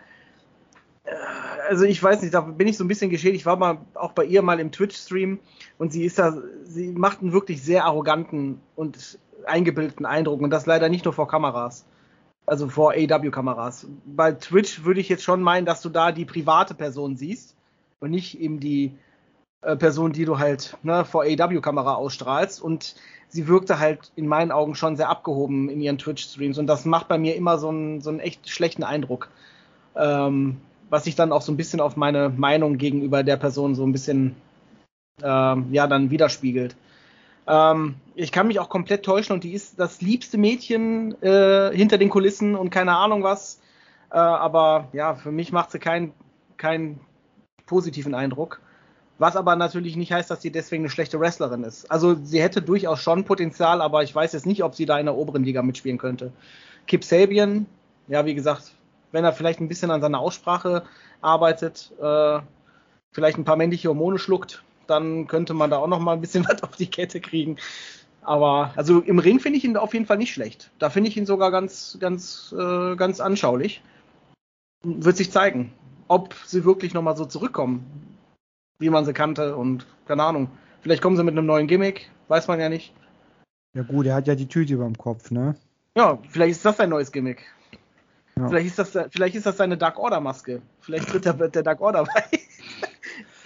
[1.05, 1.15] äh,
[1.69, 3.43] also ich weiß nicht, da bin ich so ein bisschen geschädigt.
[3.43, 5.39] Ich war mal auch bei ihr mal im Twitch-Stream
[5.79, 10.67] und sie ist da, sie macht einen wirklich sehr arroganten und eingebildeten Eindruck und das
[10.67, 11.85] leider nicht nur vor Kameras.
[12.47, 13.87] Also vor AW-Kameras.
[14.05, 17.57] Bei Twitch würde ich jetzt schon meinen, dass du da die private Person siehst
[18.01, 18.93] und nicht eben die
[19.65, 22.63] äh, Person, die du halt ne, vor AW-Kamera ausstrahlst.
[22.63, 22.95] Und
[23.29, 26.59] sie wirkte halt in meinen Augen schon sehr abgehoben in ihren Twitch-Streams.
[26.59, 29.29] Und das macht bei mir immer so einen, so einen echt schlechten Eindruck.
[29.97, 30.59] Ähm,
[30.91, 33.93] was sich dann auch so ein bisschen auf meine Meinung gegenüber der Person so ein
[33.93, 34.37] bisschen
[35.23, 36.77] ähm, ja dann widerspiegelt.
[37.47, 41.99] Ähm, ich kann mich auch komplett täuschen und die ist das liebste Mädchen äh, hinter
[41.99, 43.61] den Kulissen und keine Ahnung was.
[44.11, 46.13] Äh, aber ja, für mich macht sie keinen
[46.57, 47.01] keinen
[47.67, 48.61] positiven Eindruck.
[49.19, 51.91] Was aber natürlich nicht heißt, dass sie deswegen eine schlechte Wrestlerin ist.
[51.91, 55.07] Also sie hätte durchaus schon Potenzial, aber ich weiß jetzt nicht, ob sie da in
[55.07, 56.33] der oberen Liga mitspielen könnte.
[56.87, 57.67] Kip Sabian,
[58.09, 58.75] ja, wie gesagt,
[59.13, 60.83] wenn er vielleicht ein bisschen an seiner Aussprache
[61.21, 62.41] arbeitet, äh,
[63.13, 66.45] vielleicht ein paar männliche Hormone schluckt, dann könnte man da auch noch mal ein bisschen
[66.49, 67.57] was auf die Kette kriegen.
[68.23, 70.71] Aber also im Ring finde ich ihn auf jeden Fall nicht schlecht.
[70.81, 73.81] Da finde ich ihn sogar ganz, ganz, äh, ganz anschaulich.
[74.83, 75.73] Wird sich zeigen,
[76.09, 78.14] ob sie wirklich noch mal so zurückkommen
[78.79, 80.49] wie man sie kannte und keine Ahnung.
[80.83, 82.93] Vielleicht kommen sie mit einem neuen Gimmick, weiß man ja nicht.
[83.75, 85.57] Ja gut, er hat ja die Tüte über dem Kopf, ne?
[85.97, 87.43] Ja, vielleicht ist das sein neues Gimmick.
[88.37, 88.49] Ja.
[88.49, 90.61] Vielleicht, ist das, vielleicht ist das seine Dark Order Maske.
[90.81, 92.25] Vielleicht tritt der, der Dark Order bei.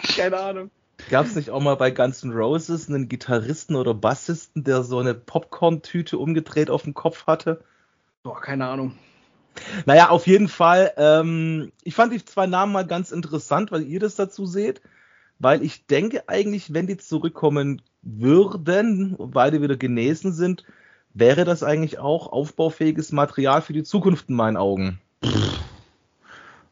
[0.15, 0.71] keine Ahnung.
[1.09, 4.99] Gab es nicht auch mal bei Guns N' Roses einen Gitarristen oder Bassisten, der so
[4.99, 7.63] eine Popcorn-Tüte umgedreht auf dem Kopf hatte?
[8.23, 8.95] Boah, keine Ahnung.
[9.85, 10.93] Naja, auf jeden Fall.
[10.97, 14.81] Ähm, ich fand die zwei Namen mal ganz interessant, weil ihr das dazu seht
[15.39, 20.65] weil ich denke eigentlich, wenn die zurückkommen würden, beide wieder genesen sind,
[21.13, 24.99] wäre das eigentlich auch aufbaufähiges Material für die Zukunft in meinen Augen.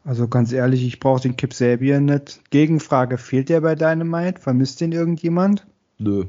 [0.03, 2.41] Also ganz ehrlich, ich brauche den Kip Sabian nicht.
[2.49, 4.39] Gegenfrage, fehlt der bei Dynamite?
[4.39, 5.65] Vermisst den irgendjemand?
[5.97, 6.25] Nö.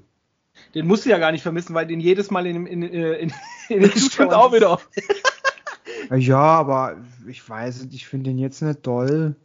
[0.75, 3.33] Den musst du ja gar nicht vermissen, weil den jedes Mal in, in, in, in,
[3.69, 4.81] in den Stimmt auch wieder.
[6.17, 6.97] ja, aber
[7.29, 9.37] ich weiß nicht, ich finde den jetzt nicht toll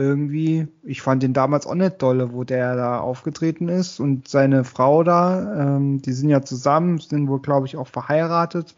[0.00, 0.66] irgendwie.
[0.82, 5.04] Ich fand den damals auch nicht dolle, wo der da aufgetreten ist und seine Frau
[5.04, 8.74] da, ähm, die sind ja zusammen, sind wohl, glaube ich, auch verheiratet,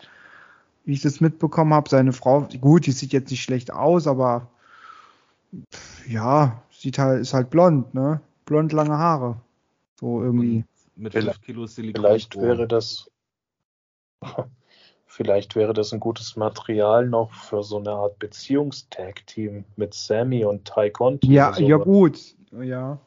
[0.84, 1.88] wie ich das mitbekommen habe.
[1.88, 4.48] Seine Frau, gut, die sieht jetzt nicht schlecht aus, aber
[6.08, 8.20] ja, sieht halt, ist halt blond, ne?
[8.44, 9.36] Blond, lange Haare.
[10.00, 10.64] So irgendwie.
[10.96, 12.02] Mit 5 Kilo Silikon.
[12.02, 13.10] Vielleicht wäre das
[15.14, 20.64] Vielleicht wäre das ein gutes Material noch für so eine Art Beziehungstag-Team mit Sammy und
[20.64, 21.30] Ty Conti.
[21.30, 22.34] Ja, ja gut.
[22.62, 22.98] Ja.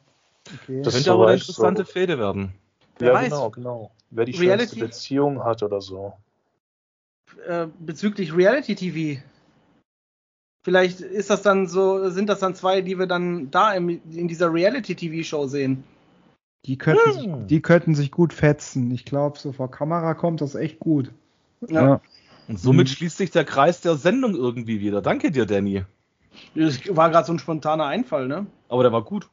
[0.54, 0.82] Okay.
[0.82, 2.52] Das könnte aber eine interessante so, Fehde werden.
[3.00, 3.24] Wer ja, weiß.
[3.30, 3.90] genau, genau.
[4.10, 6.12] Wer die Reality, schönste Beziehung hat oder so.
[7.44, 9.20] Äh, bezüglich Reality TV.
[10.62, 14.28] Vielleicht ist das dann so, sind das dann zwei, die wir dann da im, in
[14.28, 15.82] dieser Reality TV Show sehen.
[16.66, 17.14] Die könnten, hm.
[17.40, 18.92] sich, die könnten sich gut fetzen.
[18.92, 21.10] Ich glaube, so vor Kamera kommt das echt gut.
[21.68, 22.00] Ja.
[22.48, 22.92] Und somit mhm.
[22.92, 25.02] schließt sich der Kreis der Sendung irgendwie wieder.
[25.02, 25.84] Danke dir, Danny.
[26.54, 28.46] Das war gerade so ein spontaner Einfall, ne?
[28.68, 29.28] Aber der war gut.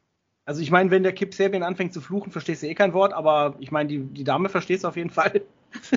[0.45, 3.13] Also ich meine, wenn der Kip Serbien anfängt zu fluchen, verstehst du eh kein Wort,
[3.13, 5.41] aber ich meine, die, die Dame versteht es auf jeden Fall.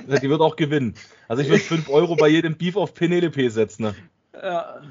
[0.07, 0.95] Ja, die wird auch gewinnen.
[1.27, 3.83] Also ich würde 5 Euro bei jedem Beef auf Penelope setzen.
[3.83, 3.95] Ne?
[4.33, 4.81] Ja.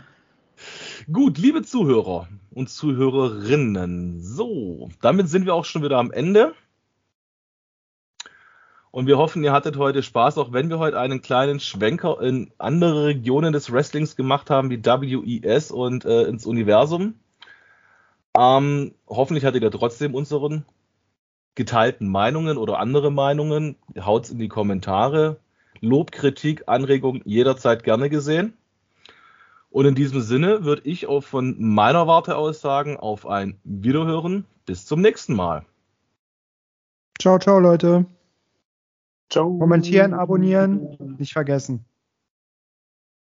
[1.11, 4.20] Gut, liebe Zuhörer und Zuhörerinnen.
[4.22, 6.55] So, damit sind wir auch schon wieder am Ende.
[8.97, 12.51] Und wir hoffen, ihr hattet heute Spaß, auch wenn wir heute einen kleinen Schwenker in
[12.57, 17.12] andere Regionen des Wrestlings gemacht haben, wie WES und äh, ins Universum.
[18.34, 20.64] Ähm, hoffentlich hattet ihr trotzdem unseren
[21.55, 23.76] geteilten Meinungen oder andere Meinungen.
[24.01, 25.40] Haut's in die Kommentare.
[25.82, 28.55] Lob, Kritik, Anregung jederzeit gerne gesehen.
[29.68, 34.47] Und in diesem Sinne würde ich auch von meiner Warte aus sagen, auf ein Wiederhören.
[34.64, 35.66] Bis zum nächsten Mal.
[37.18, 38.07] Ciao, ciao, Leute.
[39.31, 39.59] Ciao.
[39.59, 41.85] Kommentieren, abonnieren, nicht vergessen.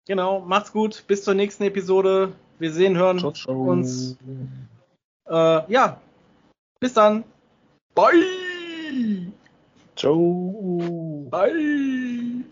[0.07, 1.05] Genau, macht's gut.
[1.07, 2.33] Bis zur nächsten Episode.
[2.59, 3.71] Wir sehen, hören ciao, ciao.
[3.71, 4.17] uns.
[5.29, 6.01] Äh, ja,
[6.81, 7.25] bis dann.
[7.95, 9.33] Bye.
[9.97, 11.27] Ciao.
[11.31, 12.45] Bye.